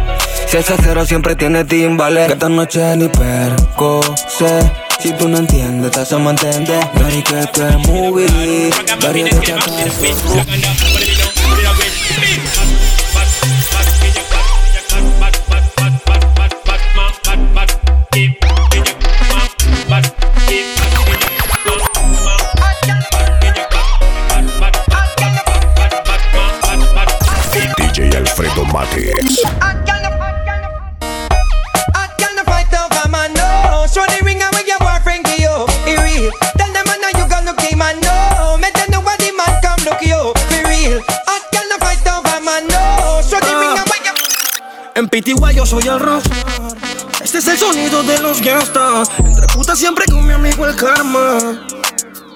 Si 0.48 0.56
ese 0.56 0.74
cero 0.82 1.04
siempre 1.06 1.36
tiene 1.36 1.64
timbales. 1.64 2.30
Esta 2.30 2.48
noche 2.48 2.96
ni 2.96 3.08
perco 3.08 4.00
sé. 4.28 4.72
Si 5.00 5.12
tú 5.12 5.28
no 5.28 5.38
entiendes, 5.38 5.90
te 5.90 6.00
hacemos 6.00 6.32
entender. 6.32 6.80
Dari 6.94 7.22
que 7.22 7.34
eres 7.34 7.78
movie. 7.86 8.70
Dari 9.00 9.22
de 9.22 9.30
Pitigua 45.16 45.50
yo 45.50 45.64
soy 45.64 45.88
el 45.88 45.98
rock. 45.98 46.22
Este 47.24 47.38
es 47.38 47.46
el 47.46 47.56
sonido 47.56 48.02
de 48.02 48.18
los 48.18 48.42
gastas. 48.42 49.08
Entre 49.16 49.46
putas 49.46 49.78
siempre 49.78 50.04
con 50.04 50.26
mi 50.26 50.34
amigo 50.34 50.66
el 50.66 50.76
karma. 50.76 51.38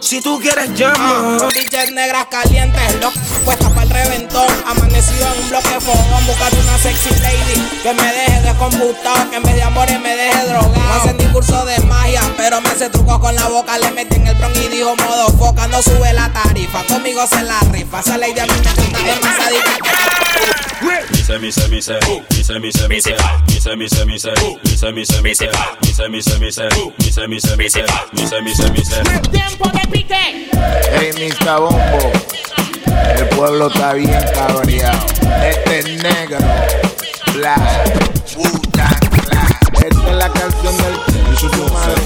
Si 0.00 0.22
tú 0.22 0.40
quieres 0.40 0.72
llama. 0.74 1.36
Bitches 1.54 1.92
negras 1.92 2.28
calientes, 2.30 2.94
loco, 3.02 3.12
puesta 3.44 3.68
para 3.68 3.82
el 3.82 3.90
reventón. 3.90 4.46
Amanecido 4.66 5.26
en 5.26 5.42
un 5.42 5.50
bloque 5.50 5.78
fogón, 5.78 6.26
buscando 6.26 6.58
una 6.58 6.78
sexy 6.78 7.10
lady 7.20 7.68
que 7.82 7.92
me 7.92 8.12
deje 8.14 8.40
descomputado, 8.44 9.28
que 9.28 9.36
en 9.36 9.42
vez 9.42 9.56
de 9.56 9.62
amores 9.62 10.00
me 10.00 10.16
deje 10.16 10.46
drogado. 10.46 10.94
Hacen 10.94 11.18
ni 11.18 11.26
curso 11.26 11.62
de 11.66 11.78
magia, 11.80 12.22
pero 12.38 12.62
me 12.62 12.70
hace 12.70 12.88
truco 12.88 13.20
con 13.20 13.34
la 13.34 13.46
boca. 13.48 13.76
Le 13.76 13.90
metí 13.90 14.16
en 14.16 14.26
el 14.26 14.36
bron 14.36 14.56
y 14.56 14.68
dijo 14.68 14.96
modo 14.96 15.28
foca, 15.36 15.66
no 15.66 15.82
sube 15.82 16.14
la 16.14 16.32
tarifa. 16.32 16.82
Conmigo 16.84 17.26
se 17.26 17.42
la 17.42 17.60
rifa, 17.72 18.00
esa 18.00 18.16
lady 18.16 18.40
a 18.40 18.46
mí 18.46 18.52
me 19.04 19.16
gusta, 19.16 20.09
Tiempo 29.31 29.68
de 29.68 29.88
pique. 29.92 30.50
Hey, 30.92 31.11
Mr. 31.14 31.61
Bombo. 31.61 32.12
El 33.16 33.29
pueblo 33.29 33.68
está 33.68 33.92
bien 33.92 34.11
cabreado. 34.35 35.07
Este 35.42 35.79
es 35.79 36.03
negro. 36.03 36.38
Black. 37.35 38.37
Wu-Tang 38.37 38.98
Clan. 39.26 39.46
Esta 39.74 40.11
es 40.11 40.16
la 40.16 40.33
canción 40.33 40.76
del 40.76 41.37
su 41.37 41.46
madre. 41.72 42.03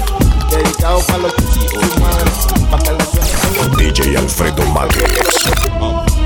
Dedicado 0.51 0.99
para 1.07 1.17
los 1.19 1.33
su 1.33 1.99
madre. 1.99 2.31
DJ 3.77 4.17
Alfredo 4.17 4.65
Mates. 4.67 5.03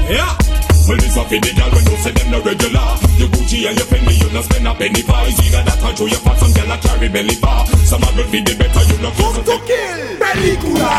Yeah. 0.10 0.49
Well, 0.90 0.98
this 0.98 1.14
a 1.18 1.22
for 1.22 1.38
the 1.38 1.54
girl 1.54 1.70
when 1.70 1.86
you 1.86 1.98
say 2.02 2.10
them 2.18 2.34
no 2.34 2.42
regular. 2.42 2.98
Your 3.22 3.30
Gucci 3.30 3.70
and 3.70 3.78
your 3.78 3.86
Fendi, 3.86 4.10
you 4.18 4.26
no 4.34 4.42
spend 4.42 4.66
a 4.66 4.74
penny 4.74 5.06
for. 5.06 5.22
Either 5.22 5.62
that 5.62 5.78
your 6.02 6.18
fat, 6.18 6.42
some 6.42 6.50
girl 6.50 6.66
a 6.66 6.78
carry 6.82 7.10
belly 7.14 7.38
bar. 7.38 7.62
Some 7.86 8.02
a 8.02 8.10
the 8.10 8.58
better, 8.58 8.82
you 8.90 8.98
no 8.98 9.14
to 9.14 9.62
kill. 9.70 10.18
Película 10.18 10.90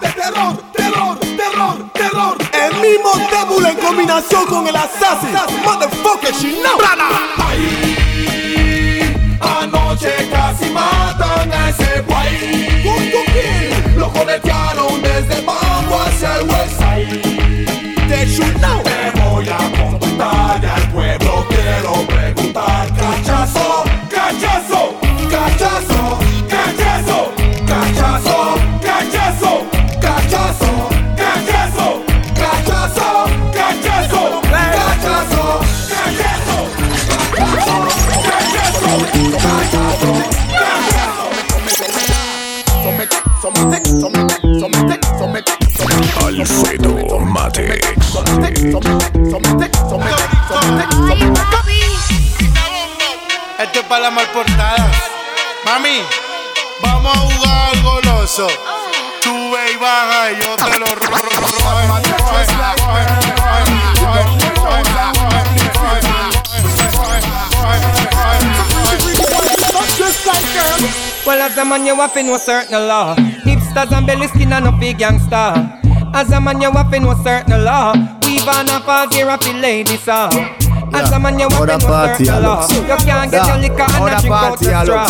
de 0.00 0.08
terror, 0.08 0.56
terror, 0.72 1.20
terror, 1.36 1.76
terror. 1.92 2.36
El 2.56 2.72
mismo 2.80 3.12
Débul 3.28 3.66
en 3.66 3.76
combinación 3.76 4.46
con 4.46 4.66
el 4.66 4.76
Assassin. 4.76 5.36
Motherfucker, 5.60 6.32
she 6.40 6.56
know. 6.56 6.80
Ay, 7.36 7.60
anoche 9.38 10.16
casi 10.32 10.70
matan 10.70 11.52
a 11.52 11.68
ese 11.68 12.00
guay. 12.08 12.80
Kill. 12.80 13.98
Lo 13.98 14.10
conectaron 14.12 15.02
desde 15.02 15.42
Bambo 15.42 16.00
hacia 16.00 16.36
el 16.36 17.35
Know. 18.26 18.82
Te 18.82 19.10
voy 19.20 19.48
a 19.48 19.56
contar 20.00 20.60
y 20.60 20.66
al 20.66 20.90
pueblo 20.90 21.46
quiero 21.48 21.92
preguntar. 22.08 22.88
Cachazo, 22.94 23.84
cachazo, 24.10 24.94
cachazo, 25.30 26.18
cachazo, 26.50 27.32
cachazo, 27.66 28.54
cachazo, 28.82 29.66
cachazo, 30.00 30.88
cachazo, 31.14 32.04
cachazo, 32.34 33.06
cachazo, 33.64 34.40
cachazo, 34.42 35.60
Alfredo 46.26 47.18
Mates. 47.20 48.05
Esto 53.58 53.80
es 53.80 53.86
para 53.86 54.02
la 54.02 54.10
mal 54.10 54.26
portada. 54.32 54.90
Mami, 55.64 56.02
vamos 56.82 57.16
a 57.16 57.20
jugar 57.20 57.70
al 57.72 57.82
goloso. 57.82 58.48
Sube 59.22 59.72
y 59.72 59.76
baja 59.76 60.32
y 60.32 60.36
yo 60.42 60.56
te 60.56 60.78
lo 60.78 60.86
Well, 71.26 71.42
as 71.42 71.58
a 71.58 71.64
man, 71.64 71.84
you 71.84 71.96
have 71.96 72.12
to 72.14 72.22
know 72.22 72.38
certain 72.38 72.86
law. 72.86 73.16
Hipsters 73.16 73.90
and 73.90 74.06
belly 74.06 74.28
skin 74.28 74.52
and 74.52 74.64
no 74.64 74.72
big 74.72 74.98
gangster. 74.98 75.54
As 76.14 76.30
a 76.30 76.40
man, 76.40 76.60
you 76.60 76.70
have 76.70 76.90
to 76.92 77.00
know 77.00 77.14
certain 77.24 77.64
law. 77.64 78.15
Havana 78.46 78.78
party 78.78 79.24
raffy 79.24 79.60
lady 79.60 79.96
song. 79.96 80.30
As 80.94 81.10
a 81.10 81.18
man 81.18 81.36
you 81.36 81.48
walk 81.50 81.68
in 81.68 81.70
a 81.70 81.80
circle 81.80 82.46
off 82.46 82.70
You 82.70 82.82
can't 82.86 83.28
get 83.28 83.44
your 83.44 83.58
liquor 83.58 83.82
and 83.82 84.06
a 84.06 84.20
drink 84.20 84.34
out 84.34 84.58
the 84.60 84.84
straw. 84.84 85.06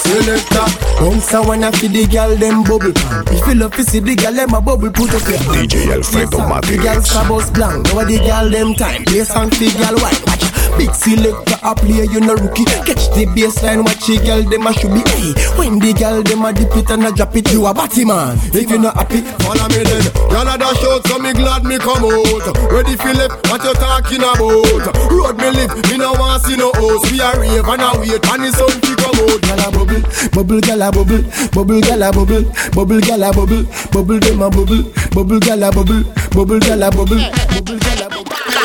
Selector, 0.00 0.66
bounce 0.98 1.32
when 1.46 1.64
I 1.64 1.70
feed 1.72 1.92
the 1.92 2.06
girl 2.06 2.34
them 2.34 2.64
bubble. 2.64 2.92
If 3.30 3.46
you 3.46 3.54
love 3.56 3.72
to 3.76 3.84
see 3.84 4.00
the 4.00 4.16
girl 4.16 4.32
them 4.32 4.54
a 4.54 4.60
bubble, 4.62 4.90
put 4.90 5.12
up 5.12 5.28
your 5.28 5.38
DJ 5.52 5.92
Alfredo 5.92 6.48
Matrix. 6.48 6.70
The 6.70 6.82
girls 6.82 7.14
a 7.14 7.28
boss 7.28 7.50
blank, 7.50 7.84
now 7.92 8.04
the 8.04 8.18
girl 8.20 8.48
them 8.48 8.74
time. 8.74 9.04
Bass 9.04 9.36
and 9.36 9.52
the 9.52 9.68
girl 9.76 10.00
white. 10.00 10.53
Big 10.76 10.94
selector 10.94 11.58
a 11.62 11.74
play, 11.74 12.06
you 12.10 12.20
no 12.20 12.34
rookie. 12.34 12.64
Catch 12.84 13.08
the 13.14 13.26
baseline, 13.30 13.84
watch 13.84 14.06
the 14.06 14.18
girl 14.24 14.42
them 14.42 14.66
a 14.66 14.72
should 14.74 14.92
be. 14.92 15.02
Hey, 15.14 15.32
when 15.56 15.78
the 15.78 15.92
girl 15.94 16.22
them 16.22 16.44
a 16.44 16.52
dip 16.52 16.74
it 16.76 16.90
and 16.90 17.04
a 17.06 17.12
drop 17.12 17.34
it, 17.36 17.50
you 17.52 17.66
a 17.66 17.72
batty 17.72 18.04
man. 18.04 18.38
If 18.52 18.70
you 18.70 18.78
not 18.78 18.96
happy, 18.96 19.22
Follow 19.44 19.68
me 19.68 19.84
then. 19.84 20.04
Y'all 20.32 20.48
a 20.48 20.56
dash 20.56 20.82
out, 20.88 21.06
so 21.06 21.18
me 21.18 21.32
glad 21.32 21.64
me 21.64 21.78
come 21.78 22.04
out. 22.04 22.48
Ready 22.72 22.96
for 22.96 23.12
left, 23.12 23.38
what 23.52 23.62
you 23.62 23.74
talking 23.76 24.24
about? 24.24 24.96
Road 25.12 25.36
me 25.38 25.48
live, 25.52 25.72
me 25.90 25.96
no 25.98 26.12
want 26.16 26.42
see 26.42 26.56
no 26.56 26.72
house. 26.72 27.04
We 27.12 27.20
a 27.20 27.28
rave 27.38 27.68
and 27.68 27.82
a 27.84 27.90
wait, 28.00 28.24
and 28.24 28.42
the 28.42 28.50
sun 28.56 28.72
fi 28.82 28.92
come 28.98 29.20
out. 29.20 29.40
Gyal 29.44 29.62
a 29.62 29.68
bubble, 29.70 30.02
bubble 30.32 30.60
gyal 30.60 30.82
a 30.82 30.88
bubble, 30.90 31.22
bubble 31.52 31.80
gyal 31.80 32.02
a 32.02 32.08
bubble, 32.10 32.44
bubble 32.72 33.00
gyal 33.04 33.22
a 33.22 33.30
bubble, 33.30 33.64
bubble 33.92 34.18
them 34.18 34.42
a 34.42 34.48
bubble, 34.50 34.82
bubble 35.12 35.40
gyal 35.40 35.62
a 35.62 35.68
bubble, 35.70 36.02
bubble 36.32 36.58
gyal 36.58 36.82
a 36.82 36.90
bubble, 36.90 37.20
bubble 37.20 37.78
gyal 37.78 38.06
a 38.06 38.08
bubble. 38.10 38.63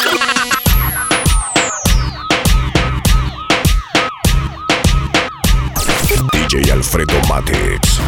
DJ 6.59 6.73
Alfredo 6.73 7.13
Mates. 7.29 8.01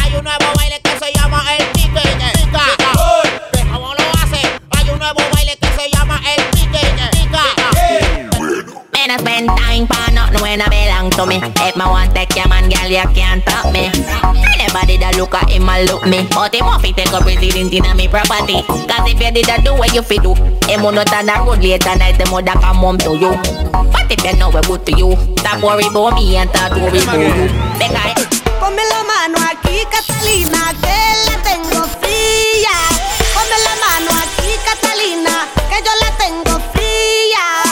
Hay 0.00 0.16
un 0.16 0.24
nuevo 0.24 0.46
baile 0.56 0.80
que 0.82 0.98
se 0.98 1.12
llama 1.12 1.44
el 1.58 1.66
pique. 1.72 1.90
Pica. 1.90 2.64
¿Ves 3.52 3.64
cómo 3.70 3.92
lo 3.92 4.10
hace? 4.12 4.40
Hay 4.70 4.88
un 4.88 4.98
nuevo 4.98 5.20
baile 5.34 5.58
que 5.60 5.68
se 5.78 5.90
llama 5.90 6.22
el 6.34 6.42
pique. 6.44 7.11
No 9.12 9.18
spend 9.18 9.48
time 9.60 9.84
for 9.84 10.08
nothing 10.14 10.40
when 10.40 10.62
I 10.62 10.72
belong 10.72 11.12
to 11.20 11.26
me. 11.28 11.36
If 11.36 11.76
want 11.76 12.16
take 12.16 12.32
your 12.32 12.48
man, 12.48 12.72
girl, 12.72 12.88
you 12.88 13.04
can't 13.12 13.44
stop 13.44 13.68
me. 13.68 13.92
Anybody 14.56 14.96
that 15.04 15.20
look 15.20 15.36
at 15.36 15.52
him 15.52 15.68
and 15.68 15.84
look 15.84 16.08
me. 16.08 16.24
But 16.32 16.56
him 16.56 16.64
off, 16.64 16.80
he 16.80 16.96
take 16.96 17.12
up 17.12 17.28
resident 17.28 17.76
in 17.76 17.84
me 17.92 18.08
property. 18.08 18.64
Cause 18.64 19.04
if 19.04 19.20
you 19.20 19.28
did 19.28 19.44
that 19.52 19.68
do 19.68 19.76
what 19.76 19.92
you 19.92 20.00
fi 20.00 20.16
do, 20.16 20.32
him 20.64 20.80
will 20.80 20.96
not 20.96 21.12
on 21.12 21.28
the 21.28 21.36
road 21.44 21.60
later 21.60 21.92
night, 21.92 22.16
him 22.16 22.32
would 22.32 22.48
come 22.48 22.80
home 22.80 22.96
to 23.04 23.12
you. 23.12 23.36
But 23.92 24.08
if 24.08 24.24
you 24.24 24.32
know 24.40 24.48
what 24.48 24.64
good 24.64 24.88
to 24.88 24.96
you, 24.96 25.12
stop 25.44 25.60
worry 25.60 25.84
about 25.92 26.16
me 26.16 26.40
and 26.40 26.48
start 26.48 26.72
worry 26.80 26.96
about 27.04 27.20
you. 27.20 27.52
Because 27.76 28.16
Ponme 28.64 28.80
la 28.80 29.04
mano 29.04 29.36
aquí, 29.44 29.84
Catalina, 29.92 30.72
que 30.80 30.96
la 31.28 31.36
tengo 31.44 31.84
fría. 32.00 32.76
Ponme 33.36 33.56
la 33.60 33.74
mano 33.76 34.08
aquí, 34.24 34.56
Catalina, 34.64 35.52
que 35.68 35.84
yo 35.84 35.92
la 36.00 36.10
tengo 36.16 36.56
fría. 36.72 37.71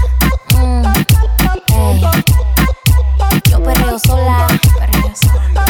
Ey, 1.91 2.01
yo 3.49 3.61
perreo 3.61 3.99
sola. 3.99 4.47
Perreo 4.79 5.11
sola. 5.13 5.65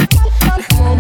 Alfredo 0.54 0.92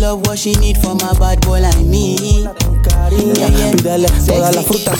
love 0.00 0.26
what 0.26 0.38
she 0.38 0.52
need 0.54 0.78
from 0.78 0.98
a 1.00 1.14
bad 1.18 1.40
boy 1.42 1.60
like 1.60 1.84
me. 1.84 2.16
Yeah, 2.40 3.48
yeah. 3.48 3.70
Pídele 3.72 4.08
toda 4.26 4.50
la 4.52 4.62
fruta. 4.62 4.92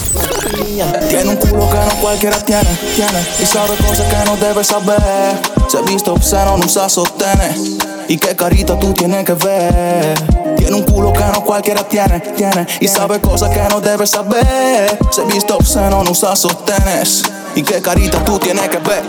Tiene 1.09 1.31
un 1.31 1.37
culo 1.37 1.69
que 1.71 1.77
no 1.77 2.01
cualquiera 2.03 2.39
tiene, 2.45 2.69
tiene. 2.95 3.21
Y 3.41 3.47
sabe 3.47 3.77
cosas 3.77 4.07
que 4.13 4.25
no 4.31 4.37
debe 4.37 4.63
saber. 4.63 5.41
Se 5.69 5.81
viste 5.83 6.11
obsceno, 6.11 6.59
no 6.59 6.67
usa 6.67 6.89
sostenes. 6.89 7.79
Y 8.09 8.19
qué 8.19 8.37
carita 8.37 8.79
tú 8.79 8.93
tienes 8.93 9.25
que 9.25 9.35
ver. 9.35 10.15
Tiene 10.57 10.77
un 10.77 10.83
culo 10.83 11.13
que 11.13 11.25
no 11.25 11.45
cualquiera 11.45 11.89
tiene, 11.89 12.21
tiene. 12.37 12.67
Y 12.81 12.89
sabe 12.89 13.21
cosas 13.21 13.51
que 13.51 13.63
no 13.71 13.81
debe 13.81 14.07
saber. 14.07 14.99
Se 15.11 15.25
viste 15.25 15.53
obsceno, 15.53 16.05
no 16.05 16.11
usa 16.11 16.37
sostenes. 16.37 17.23
Y 17.55 17.63
qué 17.63 17.81
carita 17.81 18.23
tú 18.25 18.39
tienes 18.39 18.69
que 18.69 18.79
ver. 18.79 19.03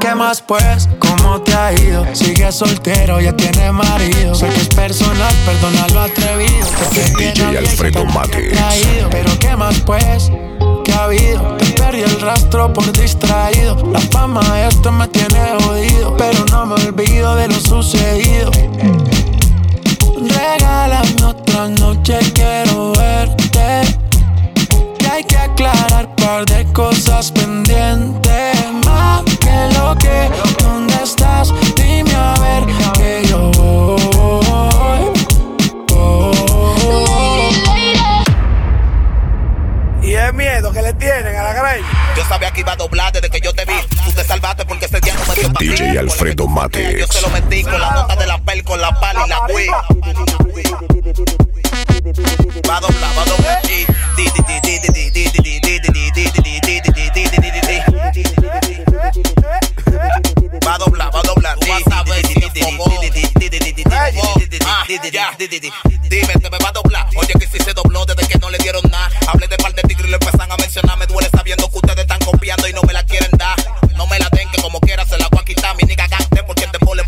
¿Qué 0.00 0.14
más 0.14 0.40
pues? 0.42 0.88
¿Cómo 0.98 1.40
te 1.42 1.54
ha 1.54 1.72
ido? 1.72 2.06
Sigue 2.14 2.50
soltero, 2.52 3.20
ya 3.20 3.32
tiene 3.34 3.72
marido. 3.72 4.34
Sé 4.34 4.48
que 4.48 4.60
es 4.60 4.68
personal, 4.68 5.34
perdona 5.44 5.86
lo 5.88 6.00
atrevido. 6.00 6.66
Que 6.92 7.00
tiene 7.00 7.32
DJ 7.32 7.58
Alfredo 7.58 8.06
traído. 8.30 9.10
Pero 9.10 9.38
¿qué 9.38 9.56
más 9.56 9.80
pues? 9.80 10.30
¿Qué 10.84 10.92
ha 10.92 11.04
habido? 11.04 11.56
Te 11.56 11.66
perdí 11.72 12.02
el 12.02 12.20
rastro 12.20 12.72
por 12.72 12.90
distraído. 12.92 13.76
La 13.92 14.00
fama 14.00 14.42
de 14.54 14.68
esto 14.68 14.92
me 14.92 15.08
tiene 15.08 15.40
jodido. 15.60 16.16
Pero 16.16 16.44
no 16.46 16.66
me 16.66 16.74
olvido 16.74 17.34
de 17.34 17.48
lo 17.48 17.60
sucedido. 17.60 18.50
Regálame 20.16 21.24
otra 21.24 21.68
noche, 21.68 22.18
quiero 22.34 22.92
verte. 22.92 23.82
Y 25.00 25.06
hay 25.06 25.24
que 25.24 25.36
aclarar 25.36 26.14
par 26.16 26.44
de 26.46 26.64
cosas 26.72 27.32
pendientes. 27.32 28.28
Más 28.84 29.22
que 29.48 29.78
lo 29.78 29.96
que, 29.96 30.30
¿dónde 30.62 30.94
estás? 31.02 31.52
Dime 31.74 32.14
a 32.14 32.34
ver 32.40 32.66
que 32.96 33.26
yo 33.28 33.50
voy. 33.52 35.12
Y 40.02 40.14
es 40.14 40.34
miedo 40.34 40.72
que 40.72 40.82
le 40.82 40.92
tienen 40.94 41.36
a 41.36 41.42
la 41.42 41.52
grey. 41.52 41.82
Yo 42.16 42.24
sabía 42.24 42.50
que 42.50 42.60
iba 42.60 42.72
a 42.72 42.76
doblar 42.76 43.12
desde 43.12 43.28
que 43.30 43.40
yo 43.40 43.52
te 43.52 43.64
vi. 43.64 43.74
Tú 44.04 44.12
te 44.12 44.24
salvaste 44.24 44.64
porque 44.64 44.86
ese 44.86 45.00
día 45.00 45.14
no 45.14 45.26
me 45.26 45.34
dio 45.34 45.52
pa'. 45.52 45.60
DJ 45.60 45.98
Alfredo 45.98 46.46
Matex. 46.46 46.98
Yo 46.98 47.06
se 47.06 47.20
lo 47.20 47.28
metí 47.30 47.62
con 47.62 47.80
la 47.80 47.90
nota 47.90 48.16
de 48.16 48.26
la 48.26 48.38
pel, 48.38 48.64
con 48.64 48.80
la 48.80 48.98
pala 49.00 49.26
y 49.26 49.28
la 49.28 49.40
wii. 49.46 49.68
Va 52.68 52.76
a 52.76 52.80
doblar, 52.80 53.16
va 53.16 53.22
a 53.22 53.26
doblar. 53.26 53.58
Va 60.66 60.74
a 60.74 60.78
doblar, 60.78 61.14
va 61.14 61.20
a 61.20 61.22
doblar. 61.22 61.58
Tú 61.58 61.66
vas 61.68 61.82
a 61.96 62.02
ver 62.04 62.26
si 62.26 62.34
te 62.34 62.48
Dime, 66.08 66.32
te 66.34 66.50
me 66.50 66.58
va 66.58 66.68
a 66.68 66.72
doblar. 66.72 67.06
Oye, 67.16 67.34
que 67.38 67.46
si 67.46 67.58
se 67.58 67.72
dobló 67.74 68.04
desde 68.06 68.26
que 68.26 68.38
no 68.38 68.50
le 68.50 68.58
dieron 68.58 68.82
nada. 68.90 69.10
Hablé 69.26 69.46
de 69.48 69.56
par 69.56 69.74
de 69.74 69.82
tigres 69.82 70.06
y 70.06 70.10
lo 70.10 70.16
empiezan 70.16 70.50
a 70.50 70.56
mencionar. 70.56 70.98
Me 70.98 71.06
duele 71.06 71.28
sabiendo 71.30 71.70
que 71.70 71.76
ustedes 71.76 71.98
están 71.98 72.18
copiando 72.20 72.68
y 72.68 72.72
no 72.72 72.82
me 72.82 72.92
la 72.92 73.04
quieren 73.04 73.30
dar. 73.36 73.56
No 73.96 74.06
me 74.06 74.18
la 74.18 74.28
den, 74.30 74.48
que 74.50 74.62
como 74.62 74.80
quiera 74.80 75.04
se 75.04 75.18
la 75.18 75.28
voy 75.30 75.40
a 75.40 75.44
quitar. 75.44 75.76
Mi 75.76 75.82
nigga 75.82 76.06
gaste 76.08 76.42
porque 76.44 76.64
el 76.64 76.70
tempo 76.70 76.94
le. 76.94 77.02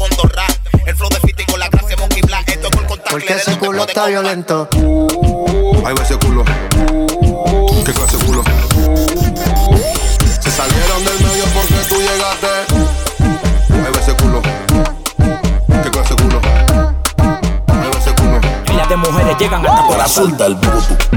El 0.86 0.96
flow 0.96 1.08
de 1.08 1.20
Fiti 1.20 1.44
con 1.44 1.60
la 1.60 1.68
gracia 1.68 1.96
monkey 1.96 2.22
black. 2.22 2.48
Esto 2.48 2.66
es 2.66 2.76
por 2.76 2.86
contacto. 2.86 3.10
Porque 3.12 3.32
ese 3.34 3.56
culo 3.58 3.84
está 3.84 4.06
violento. 4.06 4.68
Ahí 5.84 5.94
va 5.94 6.02
ese 6.02 6.16
culo. 6.16 6.44
suelta 20.10 20.46
el 20.46 20.54
voto. 20.56 21.09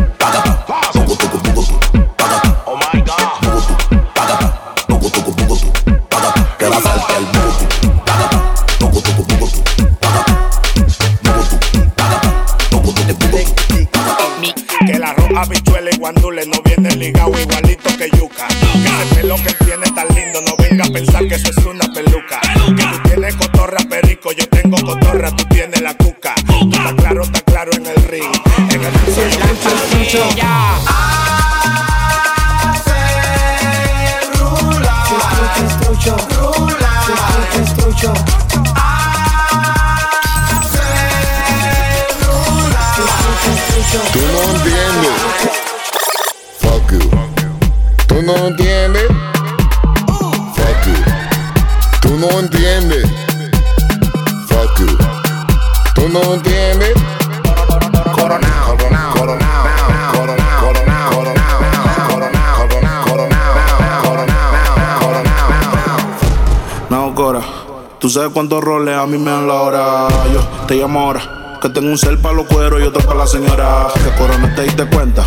Sabes 68.13 68.29
cuántos 68.31 68.63
roles 68.63 68.95
a 68.95 69.07
mí 69.07 69.17
me 69.17 69.31
dan 69.31 69.47
la 69.47 69.55
hora. 69.55 70.07
Yo 70.31 70.39
te 70.67 70.75
llamo 70.75 71.01
ahora. 71.01 71.57
Que 71.59 71.69
tengo 71.69 71.89
un 71.89 71.97
cel 71.97 72.19
para 72.19 72.35
los 72.35 72.45
cueros 72.45 72.79
y 72.79 72.83
otro 72.83 73.01
para 73.01 73.19
la 73.19 73.27
señora. 73.27 73.87
Que 73.95 74.21
Cora 74.21 74.37
no 74.37 74.53
te 74.53 74.63
diste 74.63 74.85
cuenta. 74.85 75.25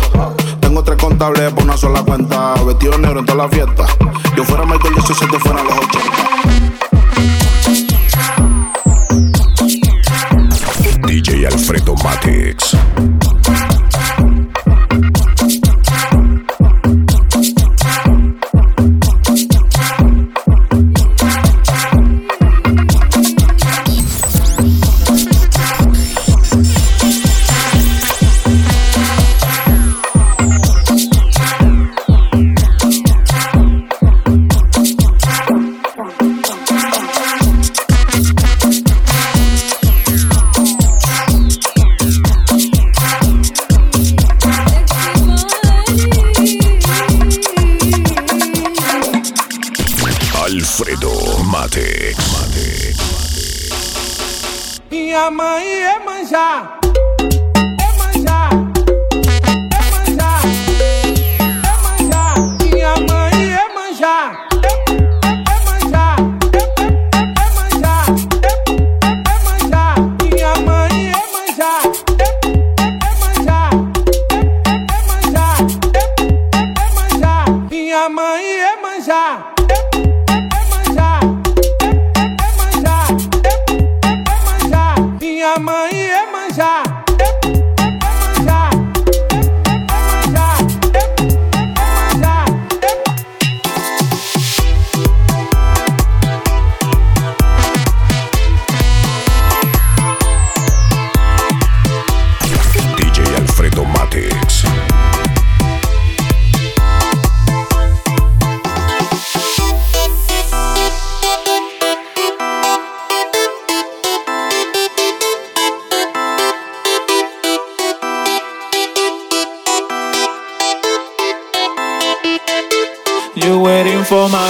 Tengo 0.61 0.83
tres 0.83 0.97
contables 0.97 1.51
por 1.51 1.63
una 1.63 1.75
sola 1.75 2.01
cuenta. 2.03 2.53
Vestido 2.63 2.97
negro 2.97 3.19
en 3.19 3.25
toda 3.25 3.43
la 3.43 3.49
fiesta. 3.49 3.85
Yo 4.37 4.43
fuera 4.45 4.65
Michael 4.65 4.95
Jackson, 4.95 5.15
se 5.17 5.27
te 5.27 5.39
fueran 5.39 5.65
los 5.65 5.77
80. 5.77 6.66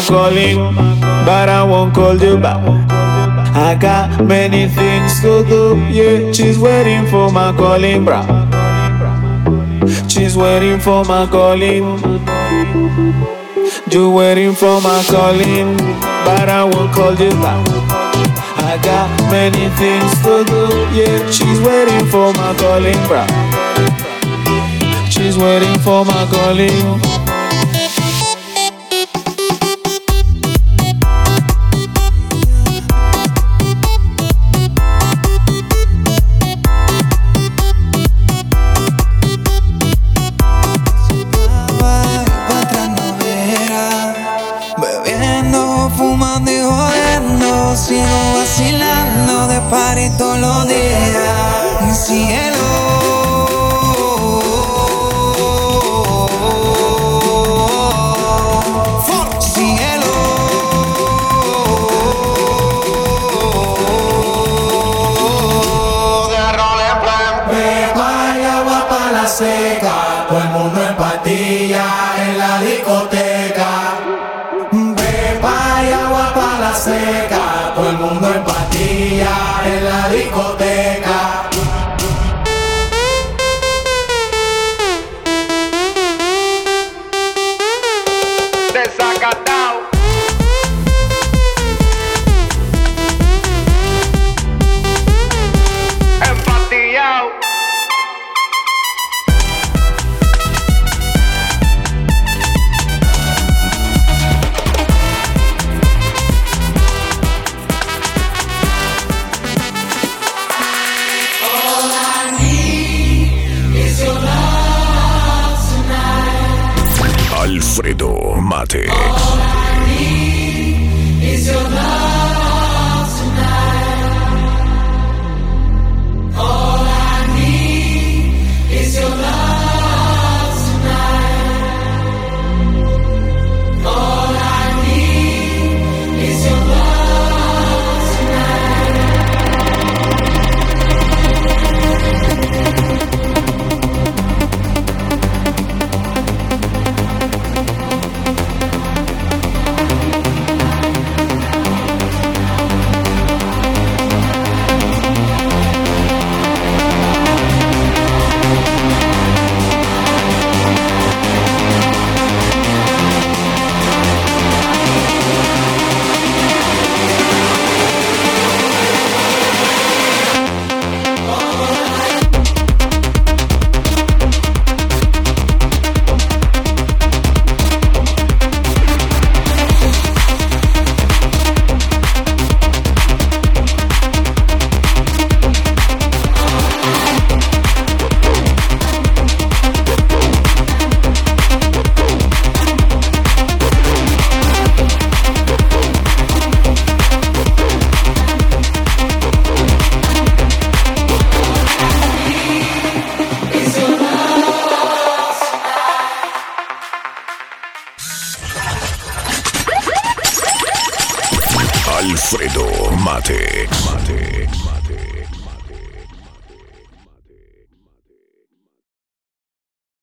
Calling, 0.07 0.57
but 1.25 1.49
I 1.49 1.63
won't 1.63 1.93
call 1.93 2.15
you 2.15 2.37
back. 2.37 2.63
I 3.55 3.75
got 3.75 4.23
many 4.23 4.67
things 4.67 5.21
to 5.21 5.43
do, 5.43 5.75
yeah. 5.89 6.31
She's 6.31 6.57
waiting 6.57 7.05
for 7.07 7.31
my 7.31 7.51
calling, 7.51 8.05
bro. 8.05 8.21
She's 10.07 10.37
waiting 10.37 10.79
for 10.79 11.03
my 11.05 11.25
calling. 11.27 11.99
You 13.91 14.11
waiting 14.11 14.53
for 14.53 14.79
my 14.81 15.03
calling, 15.07 15.75
but 16.25 16.47
I 16.49 16.63
won't 16.63 16.93
call 16.93 17.13
you 17.15 17.31
back. 17.43 17.67
I 18.57 18.79
got 18.81 19.09
many 19.31 19.67
things 19.75 20.11
to 20.23 20.43
do, 20.45 20.63
yeah. 20.95 21.31
She's 21.31 21.59
waiting 21.59 22.05
for 22.07 22.31
my 22.33 22.55
calling, 22.57 23.01
bro. 23.07 23.25
She's 25.09 25.37
waiting 25.37 25.77
for 25.79 26.05
my 26.05 26.25
calling. 26.31 27.16
Sigo 47.87 48.33
vacilando 48.33 49.47
de 49.47 49.61
party 49.69 50.09
todos 50.17 50.37
los 50.39 50.67
días 50.67 51.36